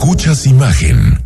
[0.00, 1.18] Escuchas imagen.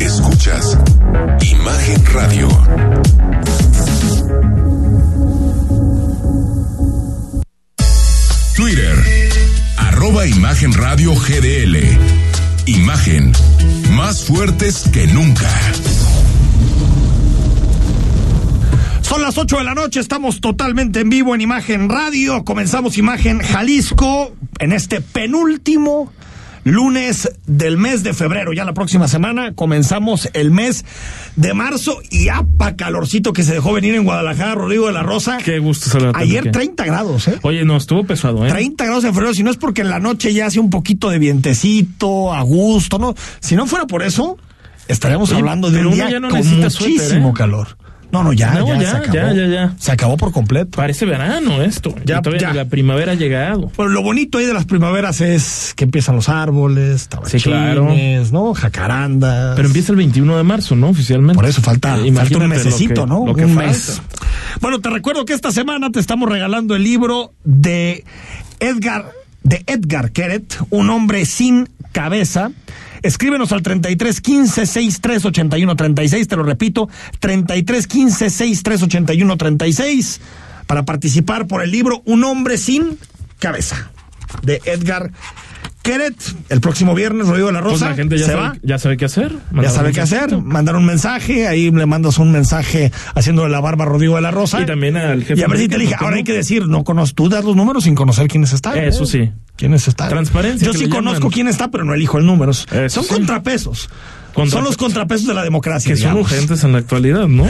[0.00, 0.78] Escuchas
[1.42, 2.48] Imagen Radio.
[8.56, 8.96] Twitter.
[9.76, 11.76] Arroba Imagen Radio GDL.
[12.64, 13.32] Imagen.
[13.90, 15.50] Más fuertes que nunca.
[19.08, 22.44] Son las 8 de la noche, estamos totalmente en vivo en Imagen Radio.
[22.44, 26.12] Comenzamos Imagen Jalisco en este penúltimo
[26.64, 28.52] lunes del mes de febrero.
[28.52, 30.84] Ya la próxima semana comenzamos el mes
[31.36, 35.38] de marzo y apa calorcito que se dejó venir en Guadalajara, Rodrigo de la Rosa.
[35.42, 36.20] Qué gusto saludarte.
[36.20, 36.58] Ayer Enrique.
[36.58, 37.38] 30 grados, ¿eh?
[37.40, 38.50] Oye, no, estuvo pesado, ¿eh?
[38.50, 41.08] 30 grados en febrero, si no es porque en la noche ya hace un poquito
[41.08, 43.14] de vientecito, a gusto, ¿no?
[43.40, 44.36] Si no fuera por eso,
[44.86, 47.34] estaríamos Oye, hablando de un día no con suéter, muchísimo ¿eh?
[47.34, 47.78] calor.
[48.10, 49.14] No, no, ya, No, ya, ya, se acabó.
[49.14, 49.74] ya, ya, ya.
[49.78, 50.76] Se acabó por completo.
[50.76, 51.94] Parece verano esto.
[52.06, 53.70] Ya, Ya, la primavera ha llegado.
[53.76, 57.88] Bueno, lo bonito ahí de las primaveras es que empiezan los árboles, tabachines, Sí, claro.
[58.32, 58.54] ¿no?
[58.54, 59.56] Jacarandas.
[59.56, 60.88] Pero empieza el 21 de marzo, ¿no?
[60.88, 61.34] Oficialmente.
[61.34, 63.26] Por eso falta, Eh, falta un lo mesecito, que- ¿no?
[63.26, 63.70] Lo que un falta.
[63.70, 64.00] mes.
[64.60, 68.04] Bueno, te recuerdo que esta semana te estamos regalando el libro de
[68.60, 69.12] Edgar,
[69.42, 72.50] de Edgar Keret, Un hombre sin cabeza.
[73.02, 76.88] Escríbenos al 33 15 63 81 36, te lo repito,
[77.20, 80.20] 33 15 63 81 36
[80.66, 82.98] para participar por el libro Un hombre sin
[83.38, 83.90] cabeza
[84.42, 85.12] de Edgar
[85.88, 86.14] Keret.
[86.50, 88.78] El próximo viernes, Rodrigo de la Pues Rosa la gente ya se sabe, va ya
[88.78, 89.32] sabe qué hacer.
[89.62, 93.84] ya sabe qué hacer, mandar un mensaje, ahí le mandas un mensaje haciéndole la barba
[93.84, 94.60] a Rodrigo de la Rosa.
[94.60, 95.92] Y también al jefe Y a ver si te elige.
[95.92, 98.52] ¿por qué Ahora hay que decir, no conozco, tú das los números sin conocer quiénes
[98.52, 98.76] están.
[98.76, 99.06] Eso ¿eh?
[99.06, 99.32] sí.
[99.56, 100.10] ¿Quiénes están?
[100.10, 102.52] Transparencia, Yo sí conozco quién está, pero no elijo el número.
[102.52, 103.08] Son sí.
[103.08, 103.88] contrapesos.
[104.46, 105.92] Son los contrapesos de la democracia.
[105.92, 107.46] Que son urgentes en la actualidad, ¿no?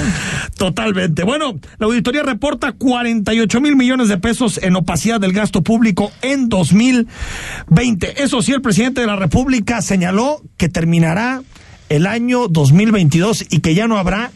[0.56, 1.22] Totalmente.
[1.22, 6.48] Bueno, la auditoría reporta 48 mil millones de pesos en opacidad del gasto público en
[6.48, 8.22] 2020.
[8.22, 11.42] Eso sí, el presidente de la República señaló que terminará
[11.88, 14.30] el año 2022 y que ya no habrá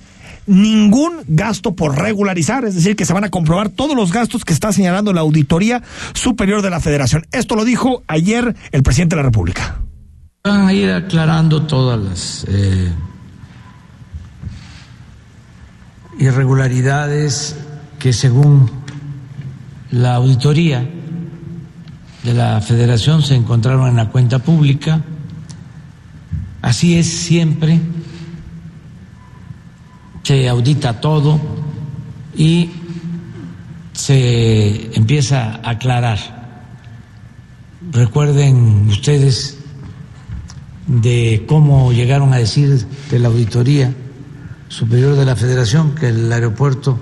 [0.46, 4.52] ningún gasto por regularizar, es decir, que se van a comprobar todos los gastos que
[4.52, 5.82] está señalando la Auditoría
[6.14, 7.26] Superior de la Federación.
[7.32, 9.78] Esto lo dijo ayer el presidente de la República.
[10.44, 12.92] Van a ir aclarando todas las eh,
[16.18, 17.54] irregularidades
[18.00, 18.68] que según
[19.92, 20.84] la auditoría
[22.24, 25.00] de la federación se encontraron en la cuenta pública.
[26.60, 27.78] Así es siempre,
[30.24, 31.40] se audita todo
[32.36, 32.68] y
[33.92, 36.18] se empieza a aclarar.
[37.92, 39.61] Recuerden ustedes
[40.86, 43.94] de cómo llegaron a decir de la Auditoría
[44.68, 46.98] Superior de la Federación que el aeropuerto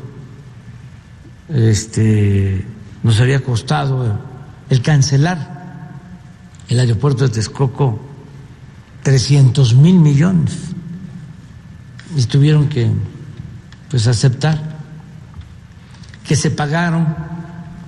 [1.49, 2.65] este,
[3.03, 4.19] nos había costado
[4.69, 5.61] el cancelar
[6.69, 8.01] el aeropuerto de Texcoco
[9.03, 10.57] 300 mil millones.
[12.17, 12.91] Y tuvieron que
[13.91, 14.79] pues aceptar
[16.27, 17.15] que se pagaron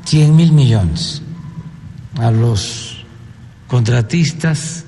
[0.05, 1.23] 100 mil millones
[2.19, 3.05] a los
[3.69, 4.85] contratistas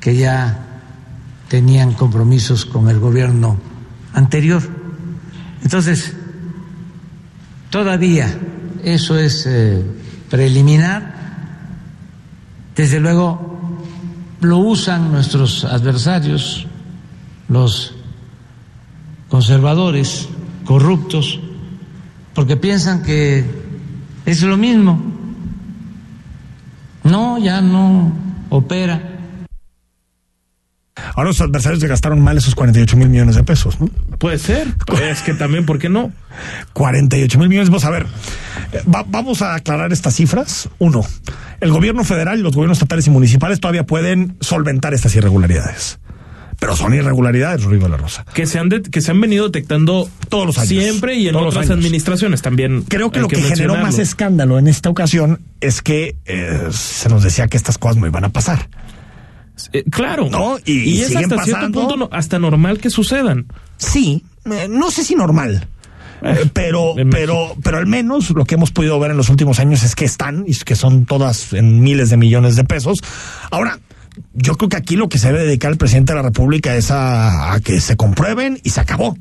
[0.00, 0.64] que ya
[1.48, 3.58] tenían compromisos con el gobierno
[4.12, 4.62] anterior.
[5.62, 6.14] Entonces,
[7.70, 8.38] todavía
[8.84, 9.82] eso es eh,
[10.30, 11.16] preliminar.
[12.76, 13.58] Desde luego,
[14.40, 16.66] lo usan nuestros adversarios,
[17.48, 17.94] los
[19.28, 20.28] conservadores,
[20.64, 21.40] corruptos,
[22.34, 23.44] porque piensan que
[24.24, 25.00] es lo mismo.
[27.04, 28.12] No, ya no
[28.50, 29.07] opera.
[31.14, 33.88] Ahora los adversarios se gastaron mal esos 48 mil millones de pesos, ¿no?
[34.18, 34.66] Puede ser.
[35.02, 36.12] Es que también, ¿por qué no?
[36.72, 37.68] 48 mil millones.
[37.70, 38.06] Vamos a ver,
[38.92, 40.68] va- vamos a aclarar estas cifras.
[40.78, 41.04] Uno,
[41.60, 45.98] el gobierno federal y los gobiernos estatales y municipales todavía pueden solventar estas irregularidades.
[46.60, 48.24] Pero son irregularidades, Rodrigo de la Rosa.
[48.34, 50.68] Que se han, de- que se han venido detectando Todos los años.
[50.70, 52.82] siempre y en otras administraciones también.
[52.82, 57.22] Creo que lo que, generó más escándalo en esta ocasión es que eh, se nos
[57.22, 58.68] decía que estas cosas no iban a pasar.
[59.72, 60.28] Eh, claro.
[60.30, 61.80] No, y- y es hasta cierto pasando.
[61.80, 63.46] punto no- hasta normal que sucedan.
[63.76, 65.66] Sí, eh, no sé si normal.
[66.20, 69.84] Eh, pero, pero, pero al menos lo que hemos podido ver en los últimos años
[69.84, 72.98] es que están y que son todas en miles de millones de pesos.
[73.52, 73.78] Ahora,
[74.34, 76.90] yo creo que aquí lo que se debe dedicar el presidente de la República es
[76.90, 79.16] a, a que se comprueben y se acabó.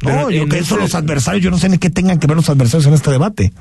[0.00, 2.18] No, Pero yo en que eso ese- los adversarios, yo no sé ni qué tengan
[2.18, 3.52] que ver los adversarios en este debate.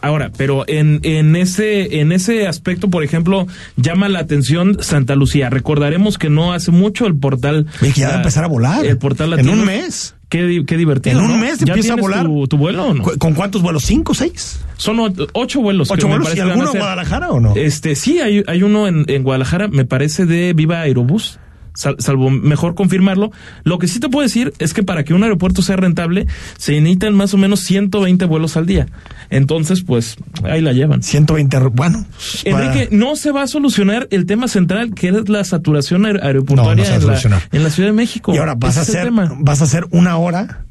[0.00, 3.46] Ahora, pero en, en ese en ese aspecto, por ejemplo,
[3.76, 5.50] llama la atención Santa Lucía.
[5.50, 8.86] Recordaremos que no hace mucho el portal que ya va a la- empezar a volar.
[8.86, 9.52] El portal En latino.
[9.54, 10.14] un mes.
[10.28, 11.18] Qué, qué divertido.
[11.18, 11.38] En un ¿no?
[11.38, 12.26] mes ¿Ya empieza a volar.
[12.26, 13.02] Tu, tu vuelo o no?
[13.02, 13.82] ¿Cu- ¿Con cuántos vuelos?
[13.84, 14.60] ¿Cinco, seis?
[14.76, 14.98] Son
[15.32, 15.90] ocho vuelos.
[15.90, 16.36] ¿Ocho vuelos?
[16.36, 16.78] ¿Y alguno en.
[16.78, 17.54] Guadalajara o no?
[17.56, 21.38] Este, sí, hay, hay uno en, en Guadalajara, me parece de Viva Aerobús.
[21.78, 23.30] Sal- salvo mejor confirmarlo.
[23.64, 26.26] Lo que sí te puedo decir es que para que un aeropuerto sea rentable,
[26.58, 28.86] se necesitan más o menos 120 vuelos al día.
[29.30, 31.02] Entonces, pues, ahí la llevan.
[31.02, 32.04] 120, bueno.
[32.50, 36.20] para- Enrique, no se va a solucionar el tema central, que es la saturación aer-
[36.22, 37.42] aeroportuaria No, no en, la, solucionar.
[37.52, 38.34] en la Ciudad de México.
[38.34, 40.64] Y ahora vas a Ese hacer, vas a hacer una hora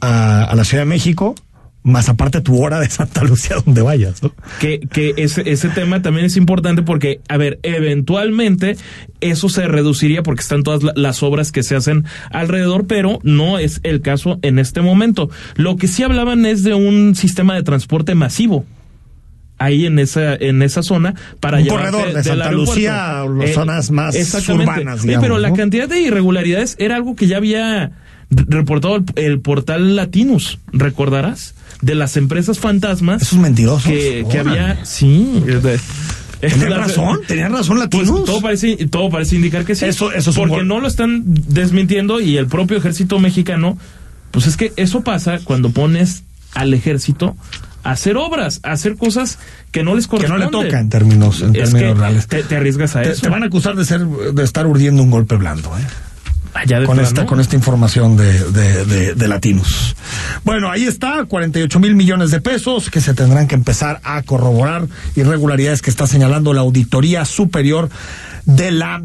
[0.00, 1.34] a, a la Ciudad de México,
[1.84, 4.32] más aparte tu hora de Santa Lucía donde vayas, ¿no?
[4.60, 8.76] que, que ese, ese tema también es importante porque, a ver, eventualmente
[9.20, 13.58] eso se reduciría porque están todas la- las obras que se hacen alrededor, pero no
[13.58, 15.30] es el caso en este momento.
[15.56, 18.66] Lo que sí hablaban es de un sistema de transporte masivo
[19.60, 22.52] ahí en esa en esa zona para Un corredor de Santa.
[22.52, 24.14] Lucía a las zonas más
[24.48, 27.92] urbanas, digamos, pero la cantidad de irregularidades era algo que ya había
[28.30, 31.54] reportado el, el portal Latinus, ¿recordarás?
[31.80, 33.84] De las empresas fantasmas Esos mentirosos.
[33.90, 35.42] que, que había, sí.
[35.46, 35.78] de-
[36.40, 38.24] Tenían las- razón, tenían razón Pues latinos.
[38.24, 39.84] todo parece, todo parece indicar que sí.
[39.86, 43.76] Eso- eso es porque no lo están desmintiendo y el propio ejército mexicano,
[44.30, 46.22] pues es que eso pasa cuando pones
[46.54, 47.36] al ejército
[47.84, 49.38] a hacer obras, a hacer cosas
[49.72, 50.46] que no les que no corresponden.
[50.60, 52.26] le toca en términos, en Es términos que reales.
[52.28, 53.22] te, te arriesgas a Te, eso.
[53.22, 55.82] te van a acusar de ser, de estar urdiendo un golpe blando, ¿eh?
[56.58, 57.08] Allá de con plano.
[57.08, 59.94] esta, con esta información de, de, de, de Latinos.
[60.44, 64.86] Bueno, ahí está, 48 mil millones de pesos que se tendrán que empezar a corroborar
[65.16, 67.88] irregularidades que está señalando la Auditoría Superior
[68.44, 69.02] de la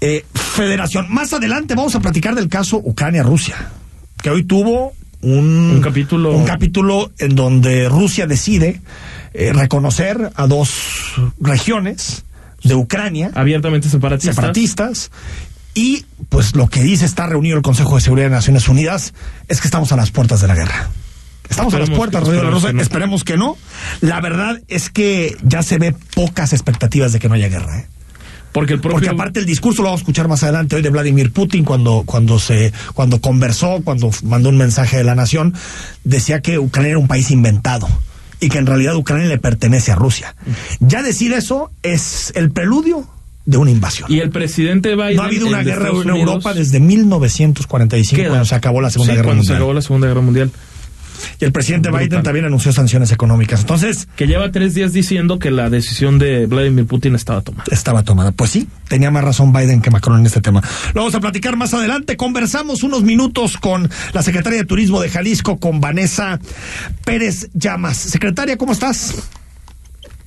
[0.00, 1.06] eh, Federación.
[1.10, 3.56] Más adelante vamos a platicar del caso Ucrania-Rusia,
[4.22, 8.80] que hoy tuvo un, Un capítulo- un capítulo en donde Rusia decide
[9.34, 10.70] eh, reconocer a dos
[11.40, 12.24] regiones
[12.64, 14.34] de Ucrania Abiertamente separatistas.
[14.34, 15.10] separatistas.
[15.78, 19.14] Y pues lo que dice está reunido el Consejo de Seguridad de Naciones Unidas
[19.46, 20.90] es que estamos a las puertas de la guerra.
[21.48, 22.70] Estamos a las puertas, Rodrigo de la Rosa.
[22.80, 23.52] esperemos que no.
[23.52, 24.08] Esperemos que no.
[24.08, 27.78] La verdad es que ya se ve pocas expectativas de que no haya guerra.
[27.78, 27.86] ¿eh?
[28.50, 28.96] Porque el propio.
[28.96, 32.02] Porque aparte el discurso lo vamos a escuchar más adelante hoy de Vladimir Putin cuando
[32.04, 35.54] cuando se cuando conversó, cuando mandó un mensaje de la nación,
[36.02, 37.88] decía que Ucrania era un país inventado
[38.40, 40.34] y que en realidad Ucrania le pertenece a Rusia.
[40.80, 43.06] Ya decir eso es el preludio
[43.48, 44.12] de una invasión.
[44.12, 45.16] y el presidente Biden.
[45.16, 49.12] No ha habido una guerra en Europa desde 1945, ¿qué cuando se acabó la Segunda
[49.12, 49.54] Sí, Guerra cuando Mundial.
[49.54, 50.50] se acabó la Segunda Guerra Mundial.
[51.40, 52.08] Y el presidente Brutal.
[52.08, 53.60] Biden también anunció sanciones económicas.
[53.60, 57.64] Entonces, Que lleva tres días diciendo que la decisión de Vladimir Putin estaba tomada.
[57.72, 58.32] estaba tomada.
[58.32, 60.62] Pues sí, tenía más razón Biden que Macron en este tema.
[60.94, 62.16] Lo vamos a platicar más adelante.
[62.16, 66.38] Conversamos unos minutos con la secretaria de Turismo de Jalisco, con Vanessa
[67.04, 67.96] Pérez Llamas.
[67.96, 69.14] Secretaria, ¿cómo estás?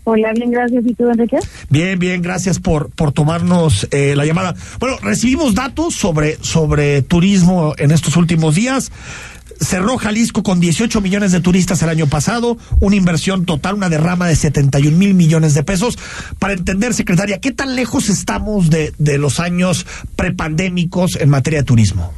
[0.04, 0.84] Hola, bien, gracias.
[0.86, 1.38] ¿Y tú, Enrique?
[1.70, 4.56] Bien, bien, gracias por, por tomarnos eh, la llamada.
[4.80, 8.92] Bueno, recibimos datos sobre, sobre turismo en estos últimos días.
[9.60, 14.28] Cerró Jalisco con 18 millones de turistas el año pasado, una inversión total, una derrama
[14.28, 16.00] de 71 mil millones de pesos.
[16.40, 19.86] Para entender, secretaria, ¿qué tan lejos estamos de, de los años
[20.16, 22.12] prepandémicos en materia de turismo?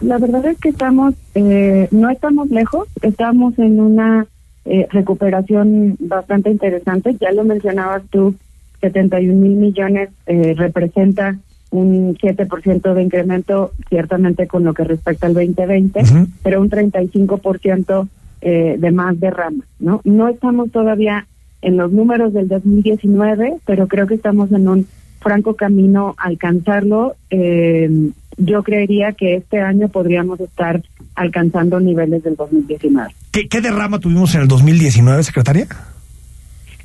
[0.00, 4.26] La verdad es que estamos, eh, no estamos lejos, estamos en una
[4.64, 7.16] eh, recuperación bastante interesante.
[7.20, 8.34] Ya lo mencionabas tú,
[8.80, 11.38] 71 mil millones eh, representa
[11.70, 16.26] un 7% de incremento, ciertamente con lo que respecta al 2020, Ujú.
[16.42, 18.08] pero un 35%
[18.42, 20.00] eh, de más derrama, ¿no?
[20.04, 21.26] No estamos todavía
[21.62, 24.86] en los números del 2019, pero creo que estamos en un
[25.20, 27.14] franco camino a alcanzarlo.
[27.30, 30.82] Eh, yo creería que este año podríamos estar
[31.20, 33.14] alcanzando niveles del 2019.
[33.30, 35.66] ¿Qué, qué derrama tuvimos en el 2019, secretaria?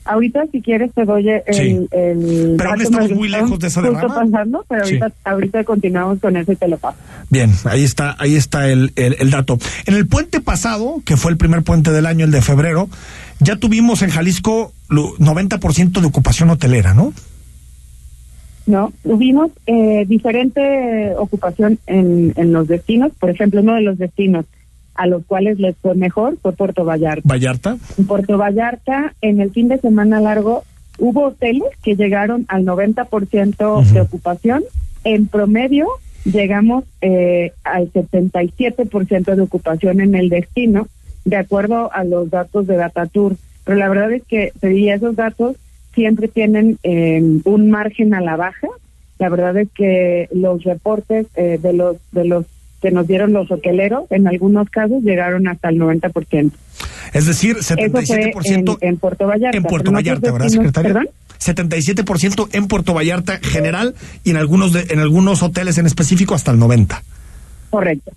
[0.08, 1.42] Ahorita, si quieres, te doy el.
[1.52, 1.88] Sí.
[1.90, 4.14] el Pero aún estamos muy lejos de esa derrama.
[4.14, 5.00] pasando, pero Sí.
[5.00, 6.98] ahorita, ahorita continuamos con eso y te lo paso.
[7.32, 9.58] Bien, ahí está, ahí está el, el, el dato.
[9.88, 12.88] En el puente pasado, que fue el primer puente del año, el de febrero,
[13.40, 17.12] ya tuvimos en Jalisco lo- 90% de ocupación hotelera, ¿no?
[18.68, 23.12] No, tuvimos eh, diferente ocupación en, en los destinos.
[23.20, 24.46] Por ejemplo, uno de los destinos
[24.96, 27.28] a los cuales les fue mejor fue Puerto Vallarta.
[27.28, 27.78] Vallarta.
[27.98, 30.64] En Puerto Vallarta, en el fin de semana largo,
[30.98, 33.94] hubo hoteles que llegaron al 90% Ujú.
[33.94, 34.64] de ocupación.
[35.04, 35.88] En promedio,
[36.24, 40.88] llegamos eh, al 77% de ocupación en el destino,
[41.26, 43.36] de acuerdo a los datos de Datatur.
[43.64, 45.58] Pero la verdad es que te esos datos
[45.96, 48.68] siempre tienen eh, un margen a la baja.
[49.18, 52.46] La verdad es que los reportes eh, de los de los
[52.82, 56.52] que nos dieron los hoteleros, en algunos casos llegaron hasta el 90%.
[57.14, 59.58] Es decir, 77% en, Puerto Vallarta.
[59.58, 60.94] En Puerto Vallarta, ¿verdad, secretaria?
[60.94, 61.10] ¿Perdón?
[61.40, 66.52] 77% en Puerto Vallarta general y en algunos de, en algunos hoteles en específico hasta
[66.52, 67.02] el 90.
[67.70, 68.12] Correcto.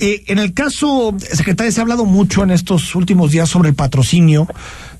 [0.00, 3.74] Eh, en el caso, secretaria, se ha hablado mucho en estos últimos días sobre el
[3.74, 4.46] patrocinio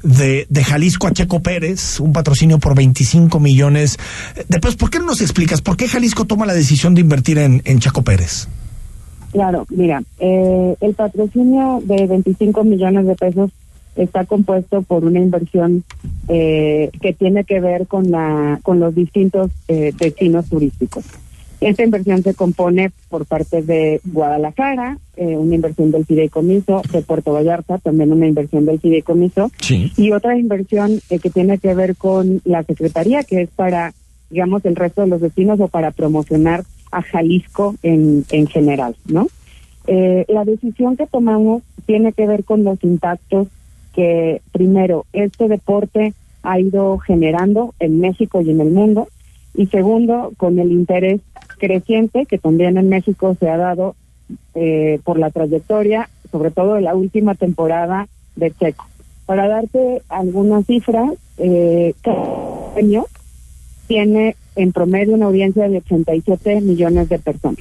[0.03, 3.99] de, de Jalisco a Checo Pérez, un patrocinio por 25 millones
[4.49, 7.63] Después, ¿Por qué no nos explicas por qué Jalisco toma la decisión de invertir en,
[7.65, 8.49] en Checo Pérez?
[9.33, 13.51] Claro, mira, eh, el patrocinio de 25 millones de pesos
[13.97, 15.85] está compuesto por una inversión
[16.29, 21.05] eh, que tiene que ver con la con los distintos eh, destinos turísticos.
[21.61, 27.33] Esta inversión se compone por parte de Guadalajara, eh, una inversión del fideicomiso, de Puerto
[27.33, 32.63] Vallarta, también una inversión del fideicomiso, y otra inversión que tiene que ver con la
[32.63, 33.93] Secretaría, que es para,
[34.31, 39.27] digamos, el resto de los destinos o para promocionar a Jalisco en, en general, ¿no?
[39.87, 43.49] la decisión que tomamos tiene que ver con los impactos
[43.95, 46.13] que primero este deporte
[46.43, 49.09] ha ido generando en México y en el mundo
[49.55, 51.21] y segundo con el interés
[51.59, 53.95] creciente que también en México se ha dado
[54.55, 58.87] eh, por la trayectoria, sobre todo de la última temporada de Checo.
[59.27, 63.05] Para darte algunas cifras, eh, cada año
[63.87, 67.61] tiene en promedio una audiencia de 87 millones de personas.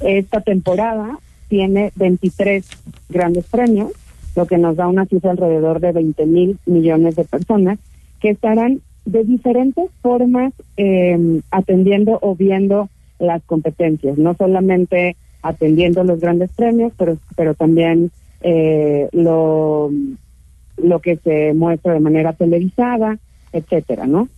[0.00, 2.64] Esta temporada tiene 23
[3.10, 3.92] grandes premios
[4.34, 7.78] lo que nos da una cifra alrededor de 20 mil millones de personas
[8.20, 12.88] que estarán de diferentes formas eh, atendiendo o viendo
[13.22, 18.10] las competencias, no solamente atendiendo los grandes premios, pero, pero también
[18.42, 19.90] eh, lo,
[20.76, 23.18] lo que se muestra de manera televisada,
[23.52, 24.28] etcétera, ¿no?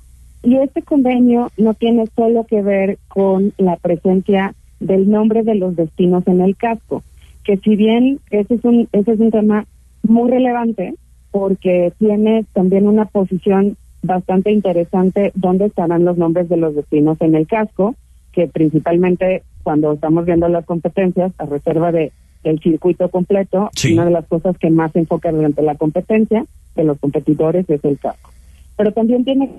[0.42, 5.74] Y este convenio no tiene solo que ver con la presencia del nombre de los
[5.74, 7.02] destinos en el casco,
[7.44, 9.66] que si bien ese es un ese es un tema
[10.02, 10.94] muy relevante
[11.30, 17.34] porque tiene también una posición bastante interesante donde estarán los nombres de los destinos en
[17.34, 17.94] el casco,
[18.34, 22.12] que principalmente cuando estamos viendo las competencias, a reserva de
[22.42, 26.84] el circuito completo, una de las cosas que más se enfoca durante la competencia de
[26.84, 28.30] los competidores es el casco.
[28.76, 29.50] Pero también tiene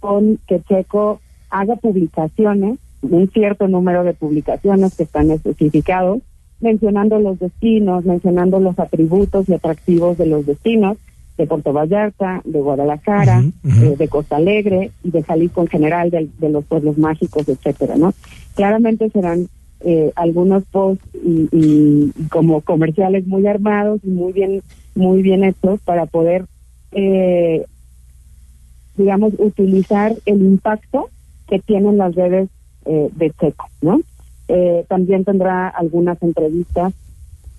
[0.00, 6.20] con que Checo haga publicaciones, un cierto número de publicaciones que están especificados
[6.60, 10.96] mencionando los destinos, mencionando los atributos y atractivos de los destinos
[11.36, 16.48] de Puerto Vallarta, de Guadalajara, eh, de Costa Alegre y de Jalisco en general, de,
[16.48, 18.14] los pueblos mágicos, etcétera, ¿no?
[18.54, 19.48] Claramente serán
[19.80, 24.62] eh, algunos posts y, como comerciales muy armados y muy bien
[24.94, 26.46] muy bien hechos para poder
[26.92, 27.64] eh,
[28.96, 31.10] digamos utilizar el impacto
[31.48, 32.48] que tienen las redes
[32.86, 33.98] de Checo, ¿no?
[34.48, 36.92] Eh, también tendrá algunas entrevistas,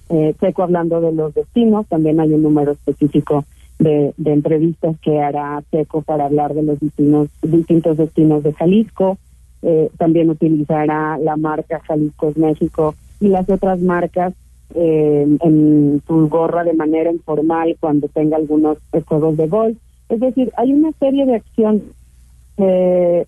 [0.10, 3.44] eh, Checo hablando de los destinos, también hay un número específico
[3.80, 9.18] de, entrevistas que hará Checo para hablar de los destinos, distintos destinos de Jalisco,
[9.62, 14.34] eh, también utilizará la marca Jalisco México y las otras marcas
[14.74, 18.78] eh, en su gorra de manera informal cuando tenga algunos
[19.08, 19.78] juegos de gol.
[20.10, 21.84] Es decir, hay una serie de acciones.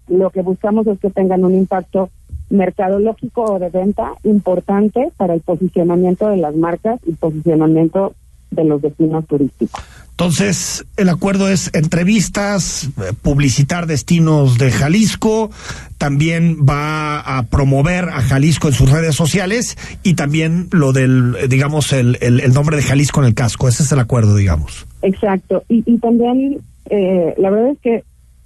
[0.07, 2.09] lo que buscamos es que tengan un impacto
[2.49, 8.13] mercadológico o de venta importante para el posicionamiento de las marcas y posicionamiento
[8.51, 9.81] de los destinos turísticos.
[10.19, 15.51] Entonces, el acuerdo es entrevistas, eh, publicitar destinos de Jalisco,
[15.99, 21.93] también va a promover a Jalisco en sus redes sociales y también lo del, digamos,
[21.93, 23.67] el, el, nombre de Jalisco en el casco.
[23.67, 24.87] Ese es el acuerdo, digamos.
[25.03, 25.61] Exacto.
[25.69, 28.03] Y, también, eh, la verdad es que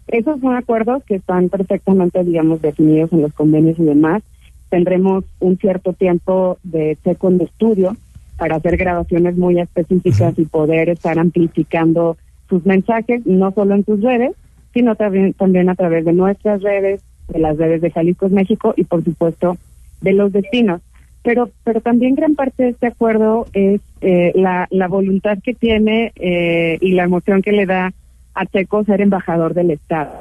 [0.08, 4.24] esos son acuerdos que están perfectamente, digamos, definidos en los convenios y demás.
[4.70, 7.96] Tendremos un cierto tiempo de seco en estudio
[8.42, 12.18] para hacer grabaciones muy específicas y poder estar amplificando
[12.50, 14.32] sus mensajes, no solo en sus redes,
[14.74, 18.84] sino también, también a través de nuestras redes, de las redes de Jalisco México y
[18.84, 19.58] por supuesto
[20.02, 20.82] de los destinos.
[21.22, 26.12] Pero, pero también gran parte de este acuerdo es eh, la, la voluntad que tiene
[26.16, 27.94] eh, y la emoción que le da
[28.34, 30.14] a Checo ser embajador del Estado.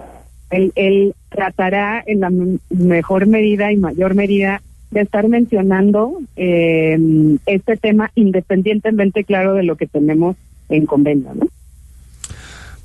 [0.50, 2.30] Él, él tratará en la
[2.68, 4.60] mejor medida y mayor medida
[4.90, 6.98] de estar mencionando eh,
[7.46, 10.36] este tema independientemente, claro, de lo que tenemos
[10.68, 11.46] en convenio, ¿no?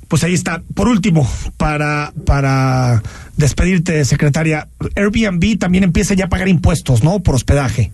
[0.08, 0.62] Pues ahí está.
[0.74, 3.02] Por último, para, para
[3.36, 7.20] despedirte, secretaria, Airbnb también empieza ya a pagar impuestos, ¿no?
[7.20, 7.90] Por hospedaje.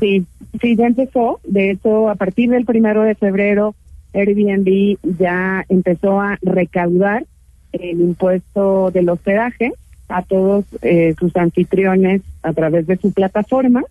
[0.00, 0.26] Sí,
[0.60, 1.40] sí, ya empezó.
[1.44, 3.74] De hecho, a partir del primero de febrero,
[4.12, 7.24] Airbnb ya empezó a recaudar
[7.72, 9.72] el impuesto del hospedaje
[10.10, 13.82] a todos eh, sus anfitriones a través de su plataforma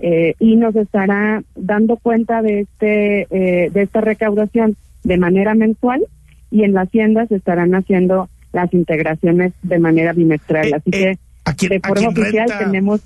[0.00, 6.04] eh, y nos estará dando cuenta de este eh, de esta recaudación de manera mensual
[6.50, 10.72] y en la hacienda se estarán haciendo las integraciones de manera bimestral.
[10.74, 11.18] Así que
[11.68, 13.02] de forma oficial tenemos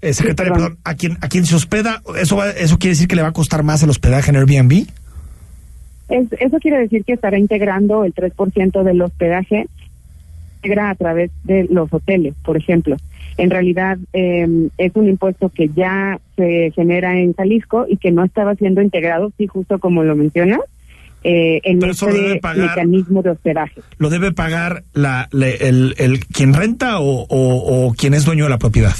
[0.00, 2.02] secretaria, perdón, ¿a quién, ¿a quién se hospeda?
[2.20, 4.86] ¿Eso, ¿Eso quiere decir que le va a costar más el hospedaje en Airbnb?
[6.08, 9.66] eso quiere decir que estará integrando el 3% del hospedaje
[10.62, 12.96] integra a través de los hoteles, por ejemplo.
[13.36, 18.24] En realidad em, es un impuesto que ya se genera en Jalisco y que no
[18.24, 20.60] estaba siendo integrado, sí, justo como lo mencionas,
[21.24, 23.80] eh, en este mecanismo de hospedaje.
[23.98, 28.58] ¿Lo debe pagar la, el, el, quien renta o, o quien es dueño de la
[28.58, 28.94] propiedad?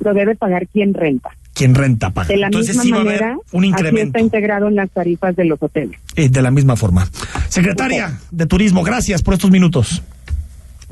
[0.00, 2.28] Lo debe pagar quien renta quien renta paga.
[2.28, 4.18] De la Entonces, misma manera, un incremento.
[4.18, 5.98] está integrado en las tarifas de los hoteles.
[6.16, 7.08] Eh, de la misma forma.
[7.48, 10.02] Secretaria de Turismo, gracias por estos minutos.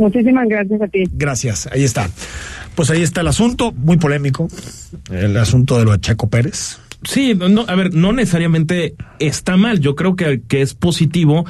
[0.02, 1.04] Muchísimas gracias a ti.
[1.12, 2.10] Gracias, ahí está.
[2.74, 4.48] Pues ahí está el asunto, muy polémico,
[5.12, 6.80] el asunto de lo de Checo Pérez.
[7.04, 11.46] Sí, no, a ver, no necesariamente está mal, yo creo que, que es positivo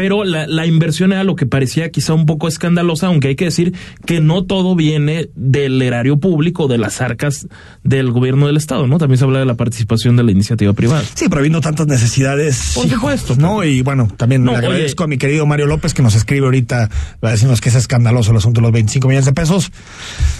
[0.00, 3.44] pero la, la inversión era lo que parecía quizá un poco escandalosa, aunque hay que
[3.44, 3.74] decir
[4.06, 7.48] que no todo viene del erario público, de las arcas
[7.84, 8.96] del gobierno del Estado, ¿no?
[8.96, 11.02] También se habla de la participación de la iniciativa privada.
[11.12, 12.72] Sí, pero habiendo tantas necesidades.
[12.76, 13.36] Por supuesto.
[13.36, 13.62] ¿No?
[13.62, 16.88] Y bueno, también le agradezco a mi querido Mario López que nos escribe ahorita,
[17.22, 19.70] va a decirnos que es escandaloso el asunto de los 25 millones de pesos.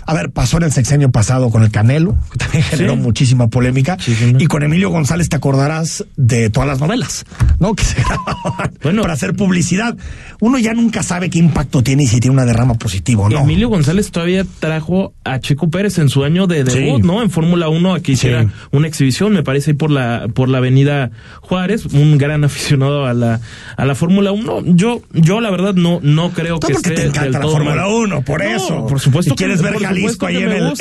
[0.06, 3.98] A ver, pasó en el sexenio pasado con el Canelo, que también generó muchísima polémica.
[4.38, 7.26] y con Emilio González te acordarás de todas las novelas,
[7.58, 7.74] ¿no?
[7.74, 9.49] Que se grababan bueno, para hacer publicidad.
[10.40, 13.40] Uno ya nunca sabe qué impacto tiene y si tiene una derrama positiva o no.
[13.40, 17.22] Emilio González todavía trajo a Checo Pérez en su año de debut, ¿no?
[17.22, 21.10] En Fórmula 1 aquí hiciera una exhibición, me parece, ahí por la, por la avenida
[21.42, 23.40] Juárez, un gran aficionado a la,
[23.76, 24.62] a la Fórmula 1.
[24.74, 28.42] Yo, yo la verdad no, no creo que esté te encanta la Fórmula 1, por
[28.42, 28.86] eso.
[28.86, 29.34] Por supuesto.
[29.34, 30.70] quieres ver Jalisco ahí en el...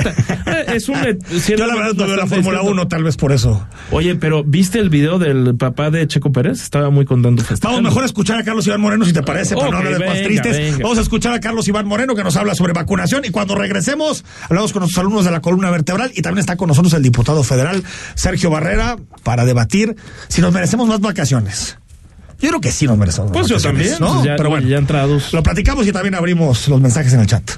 [0.49, 3.67] Eh, es un, yo la verdad no veo la Fórmula 1, tal vez por eso.
[3.91, 6.61] Oye, pero ¿viste el video del papá de Checo Pérez?
[6.61, 7.43] Estaba muy contento.
[7.61, 10.05] Vamos mejor a escuchar a Carlos Iván Moreno, si te parece, para no hablar de
[10.07, 10.79] más tristes.
[10.79, 13.23] Vamos a escuchar a Carlos Iván Moreno, que nos habla sobre vacunación.
[13.25, 16.11] Y cuando regresemos, hablamos con nuestros alumnos de la columna vertebral.
[16.15, 17.83] Y también está con nosotros el diputado federal,
[18.15, 19.95] Sergio Barrera, para debatir
[20.29, 21.77] si nos merecemos más vacaciones.
[22.39, 23.31] Yo creo que sí nos merecemos.
[23.31, 23.93] Pues yo también.
[23.99, 24.13] ¿no?
[24.15, 25.31] Pues ya, Pero bueno, ya entrados.
[25.31, 27.51] Lo platicamos y también abrimos los mensajes en el chat.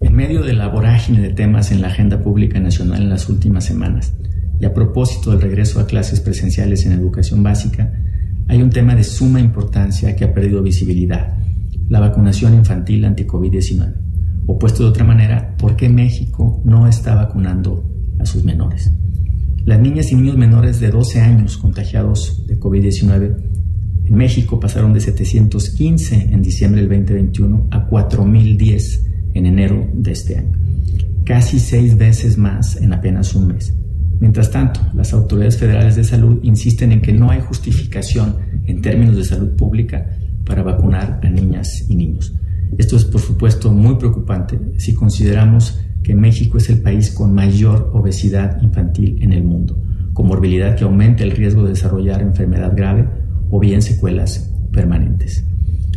[0.00, 3.64] En medio de la vorágine de temas en la agenda pública nacional en las últimas
[3.64, 4.14] semanas,
[4.60, 7.92] y a propósito del regreso a clases presenciales en educación básica,
[8.48, 11.36] hay un tema de suma importancia que ha perdido visibilidad,
[11.88, 13.94] la vacunación infantil anti-COVID-19.
[14.46, 17.84] O puesto de otra manera, ¿por qué México no está vacunando
[18.18, 18.92] a sus menores?
[19.64, 23.36] Las niñas y niños menores de 12 años contagiados de COVID-19
[24.04, 29.00] en México pasaron de 715 en diciembre del 2021 a 4.010
[29.34, 30.58] en enero de este año,
[31.24, 33.72] casi seis veces más en apenas un mes.
[34.22, 39.16] Mientras tanto, las autoridades federales de salud insisten en que no hay justificación en términos
[39.16, 42.32] de salud pública para vacunar a niñas y niños.
[42.78, 47.90] Esto es, por supuesto, muy preocupante si consideramos que México es el país con mayor
[47.94, 49.76] obesidad infantil en el mundo,
[50.12, 53.08] comorbilidad que aumenta el riesgo de desarrollar enfermedad grave
[53.50, 55.44] o bien secuelas permanentes.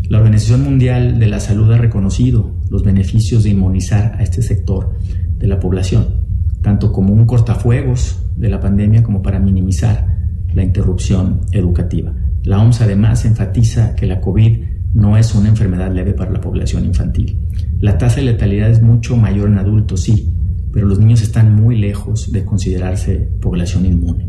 [0.10, 4.96] La Organización Mundial de la Salud ha reconocido los beneficios de inmunizar a este sector
[5.38, 6.25] de la población
[6.66, 10.18] tanto como un cortafuegos de la pandemia como para minimizar
[10.52, 12.12] la interrupción educativa.
[12.42, 14.64] La OMS además enfatiza que la COVID
[14.96, 17.40] no es una enfermedad leve para la población infantil.
[17.82, 20.34] La tasa de letalidad es mucho mayor en adultos, sí,
[20.74, 24.28] pero los niños están muy lejos de considerarse población inmune.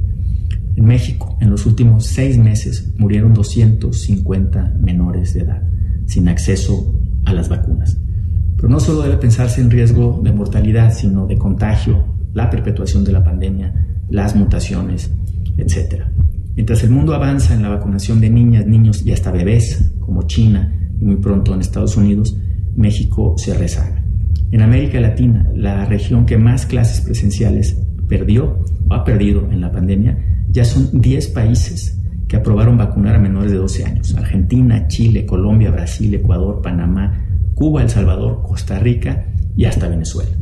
[0.76, 5.62] En México, en los últimos seis meses, murieron 250 menores de edad
[6.04, 6.94] sin acceso
[7.24, 7.96] a las vacunas.
[8.56, 13.12] Pero no solo debe pensarse en riesgo de mortalidad, sino de contagio la perpetuación de
[13.12, 13.72] la pandemia,
[14.10, 15.10] las mutaciones,
[15.56, 16.02] etc.
[16.54, 20.70] Mientras el mundo avanza en la vacunación de niñas, niños y hasta bebés, como China
[21.00, 22.36] y muy pronto en Estados Unidos,
[22.76, 24.04] México se rezaga.
[24.50, 29.72] En América Latina, la región que más clases presenciales perdió o ha perdido en la
[29.72, 30.18] pandemia,
[30.50, 34.14] ya son 10 países que aprobaron vacunar a menores de 12 años.
[34.14, 39.24] Argentina, Chile, Colombia, Brasil, Ecuador, Panamá, Cuba, El Salvador, Costa Rica
[39.56, 40.36] y hasta Venezuela.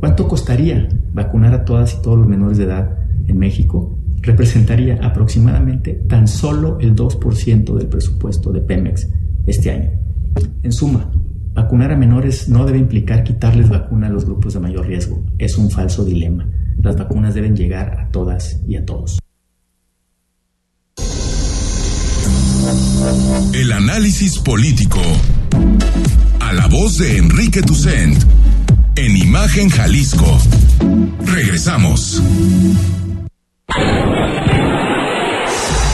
[0.00, 3.98] ¿Cuánto costaría vacunar a todas y todos los menores de edad en México?
[4.22, 9.08] representaría aproximadamente tan solo el 2% del presupuesto de Pemex
[9.46, 9.90] este año.
[10.62, 11.10] En suma,
[11.54, 15.24] vacunar a menores no debe implicar quitarles vacuna a los grupos de mayor riesgo.
[15.38, 16.48] Es un falso dilema.
[16.82, 19.18] Las vacunas deben llegar a todas y a todos.
[23.54, 25.00] El análisis político.
[26.40, 28.16] A la voz de Enrique Tucent.
[28.98, 30.38] En Imagen Jalisco.
[31.24, 32.20] Regresamos.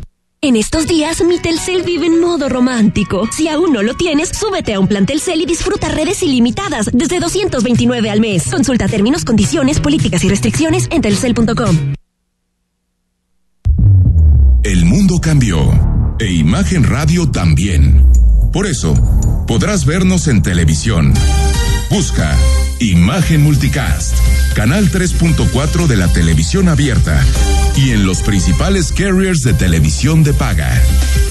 [0.48, 3.28] En estos días, mi Telcel vive en modo romántico.
[3.36, 7.20] Si aún no lo tienes, súbete a un plan Telcel y disfruta redes ilimitadas desde
[7.20, 8.46] 229 al mes.
[8.50, 11.94] Consulta términos, condiciones, políticas y restricciones en telcel.com.
[14.64, 15.60] El mundo cambió
[16.18, 18.10] e Imagen Radio también.
[18.54, 18.94] Por eso,
[19.48, 21.14] podrás vernos en televisión.
[21.90, 22.38] Busca
[22.80, 24.16] Imagen Multicast,
[24.54, 27.26] canal 3.4 de la televisión abierta
[27.76, 30.80] y en los principales carriers de televisión de paga.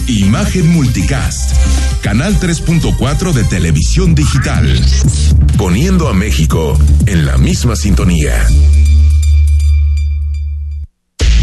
[0.09, 1.53] Imagen Multicast,
[2.03, 4.85] canal 3.4 de televisión digital,
[5.57, 8.47] poniendo a México en la misma sintonía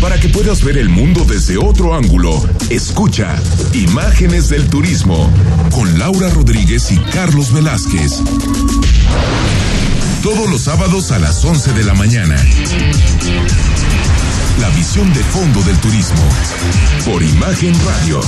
[0.04, 2.44] para que puedas ver el mundo desde otro ángulo.
[2.70, 5.32] Escucha Imágenes del Turismo
[5.72, 8.22] con Laura Rodríguez y Carlos Velázquez.
[10.24, 12.38] Todos los sábados a las 11 de la mañana.
[14.62, 16.24] La visión de fondo del turismo
[17.04, 18.22] por Imagen Radio.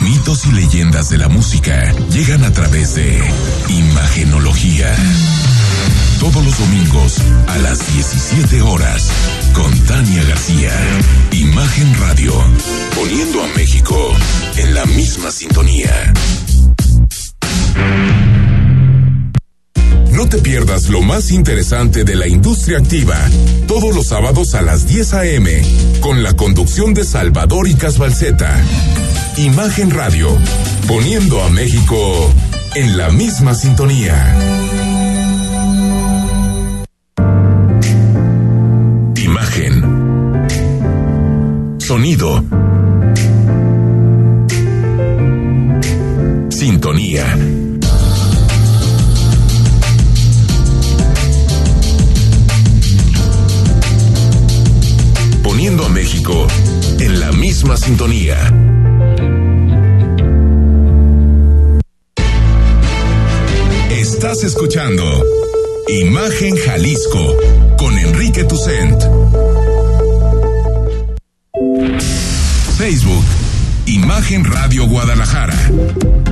[0.00, 3.22] mitos y leyendas de la música llegan a través de
[3.68, 4.96] Imagenología.
[6.18, 9.12] Todos los domingos a las 17 horas
[9.52, 10.72] con Tania García.
[11.32, 12.32] Imagen Radio,
[12.94, 13.96] poniendo a México
[14.56, 16.12] en la misma sintonía.
[20.12, 23.16] No te pierdas lo más interesante de la industria activa,
[23.68, 25.62] todos los sábados a las 10 a.m.,
[26.00, 28.60] con la conducción de Salvador y Casbalceta.
[29.36, 30.36] Imagen Radio,
[30.88, 32.32] poniendo a México
[32.74, 34.87] en la misma sintonía.
[39.38, 39.74] Imagen.
[41.78, 42.44] Sonido.
[46.48, 47.38] Sintonía.
[55.44, 56.48] Poniendo a México
[56.98, 58.52] en la misma sintonía.
[63.90, 65.04] Estás escuchando
[65.88, 67.36] Imagen Jalisco
[68.44, 69.02] Tucent.
[72.76, 73.24] Facebook,
[73.86, 75.56] Imagen Radio Guadalajara.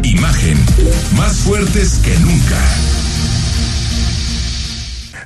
[0.02, 0.58] Imagen,
[1.16, 2.62] más fuertes que nunca.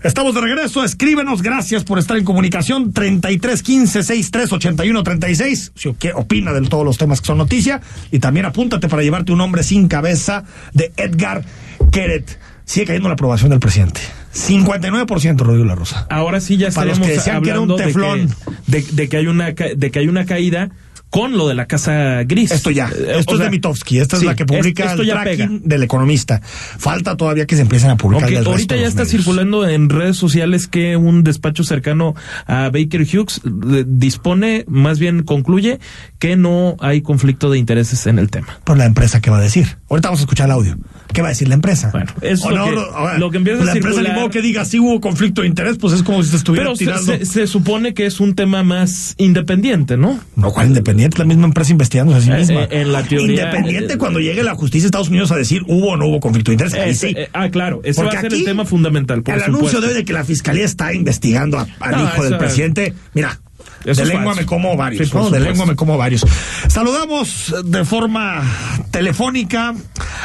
[0.03, 6.55] Estamos de regreso, escríbenos, gracias por estar en comunicación, 3315 6381 36, si qué opina
[6.55, 9.89] de todos los temas que son noticia, y también apúntate para llevarte un hombre sin
[9.89, 11.45] cabeza de Edgar
[11.93, 12.39] Keret.
[12.71, 14.01] Sigue cayendo la aprobación del presidente.
[14.33, 16.07] 59% Rodrigo La Rosa.
[16.09, 18.29] Ahora sí ya los estaríamos que decían que era un de teflón.
[18.69, 20.71] de, de que hay una de que hay una caída
[21.11, 22.53] con lo de la casa gris.
[22.53, 25.03] Esto ya, Eh, esto o es sea, de Mitofsky, esta es la que publica esto
[25.03, 25.37] el ya pega.
[25.39, 26.41] tracking del economista.
[26.45, 29.11] Falta todavía que se empiecen a publicar Aunque del resto ahorita ya está medios.
[29.11, 32.15] circulando en redes sociales que un despacho cercano
[32.47, 35.81] a Baker Hughes eh, dispone, más bien concluye,
[36.21, 38.61] que no hay conflicto de intereses en el tema.
[38.63, 39.79] Por la empresa que va a decir.
[39.89, 40.79] Ahorita vamos a escuchar el audio.
[41.13, 41.91] ¿Qué va a decir la empresa?
[41.93, 44.31] Bueno, eso O es lo que- ahora, lo que empieza a La empresa ni modo
[44.31, 46.85] que diga si hubo conflicto de interés, pues es como si te estuviera Pero se,
[46.85, 47.13] tirando.
[47.19, 50.21] se- se supone que es un tema más independiente, ¿no?
[50.37, 51.19] No, ¿cuál independiente?
[51.19, 52.63] La misma empresa investigándose a sí Eh, misma.
[52.65, 55.63] eh, en la teoría- Independiente eh, cuando llegue la justicia de Estados Unidos a decir
[55.67, 56.75] hubo o no hubo conflicto de interés.
[56.75, 57.15] Ahí sí.
[57.33, 59.23] ah, claro, ese Porque va a ser aquí, el tema fundamental.
[59.23, 62.39] Por el anuncio de hoy de que la fiscalía está investigando al No, hijo del
[62.39, 62.95] presidente.
[63.15, 63.41] Mira.
[63.85, 65.31] Eso de lengua me como varios, Sí, por ¿no?
[65.31, 66.25] De lengua me como varios.
[66.69, 68.43] Saludamos de forma
[68.91, 69.75] telefónica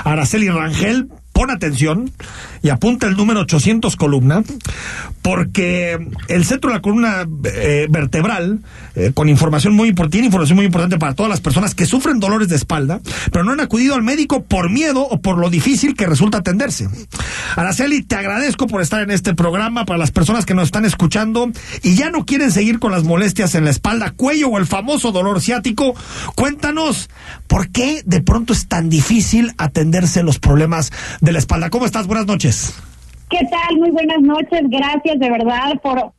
[0.03, 1.09] a Araceli Rangel.
[1.35, 2.13] Pon atención
[2.63, 4.41] y apunta el número 800 columna,
[5.21, 8.61] porque el centro de la columna eh, vertebral,
[8.95, 12.21] eh, con información muy importante, tiene información muy importante para todas las personas que sufren
[12.21, 13.01] dolores de espalda,
[13.33, 16.87] pero no han acudido al médico por miedo o por lo difícil que resulta atenderse.
[17.57, 21.51] Araceli, te agradezco por estar en este programa para las personas que nos están escuchando
[21.83, 25.11] y ya no quieren seguir con las molestias en la espalda, cuello o el famoso
[25.11, 25.95] dolor ciático.
[26.35, 27.09] Cuéntanos,
[27.47, 30.93] ¿por qué de pronto es tan difícil atenderse los problemas
[31.25, 31.69] de la espalda?
[31.69, 32.07] ¿Cómo estás?
[32.07, 32.79] Buenas noches.
[33.29, 33.77] ¿Qué tal?
[33.79, 34.61] Muy buenas noches.
[34.69, 36.13] Gracias de verdad por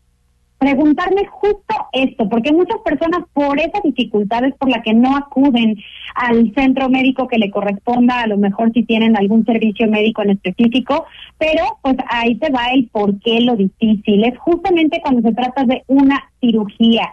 [0.58, 5.76] preguntarme justo esto, porque muchas personas por esas dificultades por las que no acuden
[6.14, 10.30] al centro médico que le corresponda, a lo mejor si tienen algún servicio médico en
[10.30, 11.04] específico,
[11.38, 14.24] pero pues ahí te va el por qué lo difícil.
[14.24, 17.12] Es justamente cuando se trata de una cirugía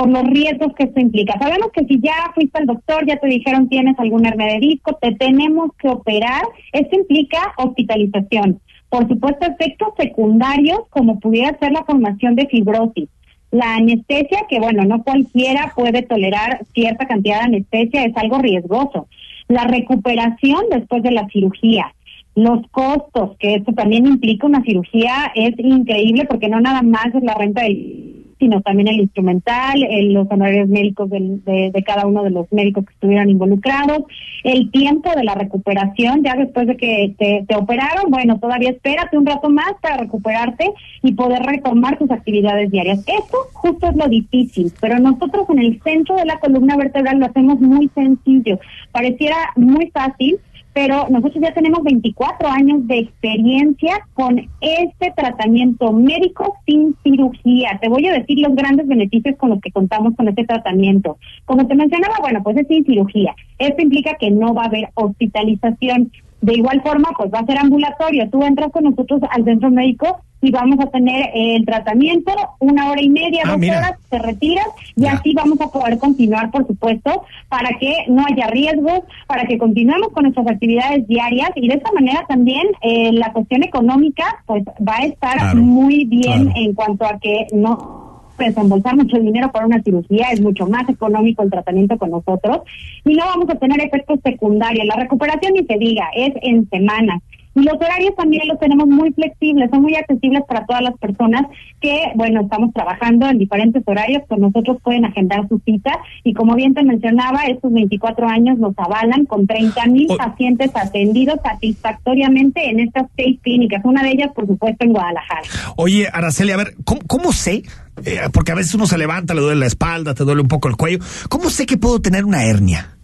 [0.00, 1.38] por los riesgos que esto implica.
[1.38, 4.96] Sabemos que si ya fuiste al doctor, ya te dijeron tienes algún hernia de disco,
[4.98, 6.40] te tenemos que operar,
[6.72, 8.60] esto implica hospitalización.
[8.88, 13.10] Por supuesto, efectos secundarios como pudiera ser la formación de fibrosis.
[13.50, 19.06] La anestesia, que bueno, no cualquiera puede tolerar cierta cantidad de anestesia, es algo riesgoso.
[19.48, 21.92] La recuperación después de la cirugía,
[22.34, 27.22] los costos, que esto también implica una cirugía, es increíble porque no nada más es
[27.22, 29.78] la renta del sino también el instrumental,
[30.12, 34.04] los honorarios médicos de, cada uno de los médicos que estuvieron involucrados,
[34.42, 39.16] el tiempo de la recuperación, ya después de que te, te operaron, bueno, todavía espérate
[39.16, 40.72] un rato más para recuperarte
[41.02, 43.00] y poder retomar tus actividades diarias.
[43.06, 47.26] Eso justo es lo difícil, pero nosotros en el centro de la columna vertebral lo
[47.26, 48.58] hacemos muy sencillo.
[48.90, 50.38] Pareciera muy fácil,
[50.72, 57.78] pero nosotros ya tenemos 24 años de experiencia con este tratamiento médico sin cirugía.
[57.80, 61.18] Te voy a decir los grandes beneficios con los que contamos con este tratamiento.
[61.44, 63.34] Como te mencionaba, bueno, pues es sin cirugía.
[63.58, 66.12] Esto implica que no va a haber hospitalización.
[66.40, 68.28] De igual forma, pues va a ser ambulatorio.
[68.30, 73.02] Tú entras con nosotros al centro médico y vamos a tener el tratamiento una hora
[73.02, 77.24] y media, ah, dos horas, te retiras y así vamos a poder continuar, por supuesto,
[77.48, 81.50] para que no haya riesgos, para que continuemos con nuestras actividades diarias.
[81.56, 86.52] Y de esta manera también eh, la cuestión económica pues va a estar muy bien
[86.56, 88.09] en cuanto a que no
[88.46, 92.60] desembolsar mucho dinero para una cirugía, es mucho más económico el tratamiento con nosotros
[93.04, 94.86] y no vamos a tener efectos secundarios.
[94.86, 97.22] La recuperación, ni se diga, es en semanas.
[97.54, 101.46] Y los horarios también los tenemos muy flexibles, son muy accesibles para todas las personas
[101.80, 106.54] que, bueno, estamos trabajando en diferentes horarios, con nosotros pueden agendar su cita y como
[106.54, 112.80] bien te mencionaba, estos 24 años nos avalan con 30 mil pacientes atendidos satisfactoriamente en
[112.80, 115.42] estas seis clínicas, una de ellas, por supuesto, en Guadalajara.
[115.76, 117.62] Oye, Araceli, a ver, ¿cómo, cómo sé?
[118.04, 120.68] Eh, porque a veces uno se levanta, le duele la espalda, te duele un poco
[120.68, 120.98] el cuello.
[121.28, 122.96] ¿Cómo sé que puedo tener una hernia?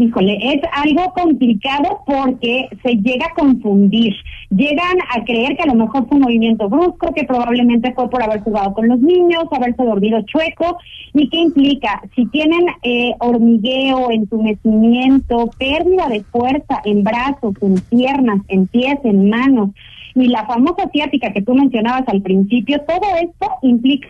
[0.00, 4.14] Híjole, es algo complicado porque se llega a confundir.
[4.48, 8.22] Llegan a creer que a lo mejor fue un movimiento brusco, que probablemente fue por
[8.22, 10.78] haber jugado con los niños, haberse dormido chueco.
[11.14, 12.00] ¿Y qué implica?
[12.14, 19.28] Si tienen eh, hormigueo, entumecimiento, pérdida de fuerza en brazos, en piernas, en pies, en
[19.28, 19.70] manos,
[20.22, 24.08] y la famosa ciática que tú mencionabas al principio, todo esto implica,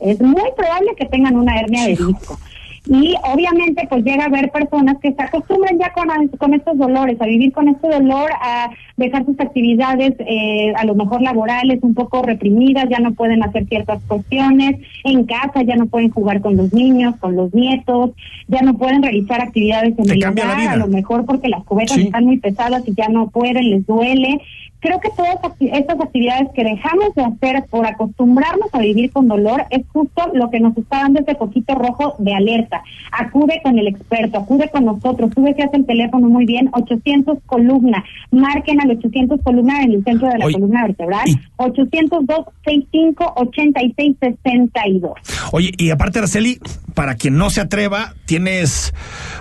[0.00, 2.38] es muy probable que tengan una hernia de disco.
[2.86, 7.18] Y obviamente pues llega a haber personas que se acostumbran ya con, con estos dolores,
[7.20, 11.94] a vivir con este dolor, a dejar sus actividades eh, a lo mejor laborales un
[11.94, 16.56] poco reprimidas, ya no pueden hacer ciertas cuestiones, en casa ya no pueden jugar con
[16.56, 18.10] los niños, con los nietos,
[18.46, 22.24] ya no pueden realizar actividades en el hogar, a lo mejor porque las cubetas están
[22.24, 24.40] muy pesadas y ya no pueden, les duele.
[24.80, 29.64] Creo que todas estas actividades que dejamos de hacer por acostumbrarnos a vivir con dolor
[29.70, 32.82] es justo lo que nos está dando ese poquito rojo de alerta.
[33.10, 38.04] Acude con el experto, acude con nosotros, tú hace el teléfono muy bien, 800 columna,
[38.30, 41.24] marquen al 800 columna en el centro de la columna vertebral,
[41.56, 45.12] 802 65 86 62.
[45.52, 46.58] Oye, y aparte Araceli,
[46.94, 48.94] para quien no se atreva, tienes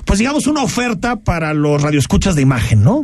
[0.06, 3.04] pues digamos una oferta para los radioescuchas de imagen, ¿no?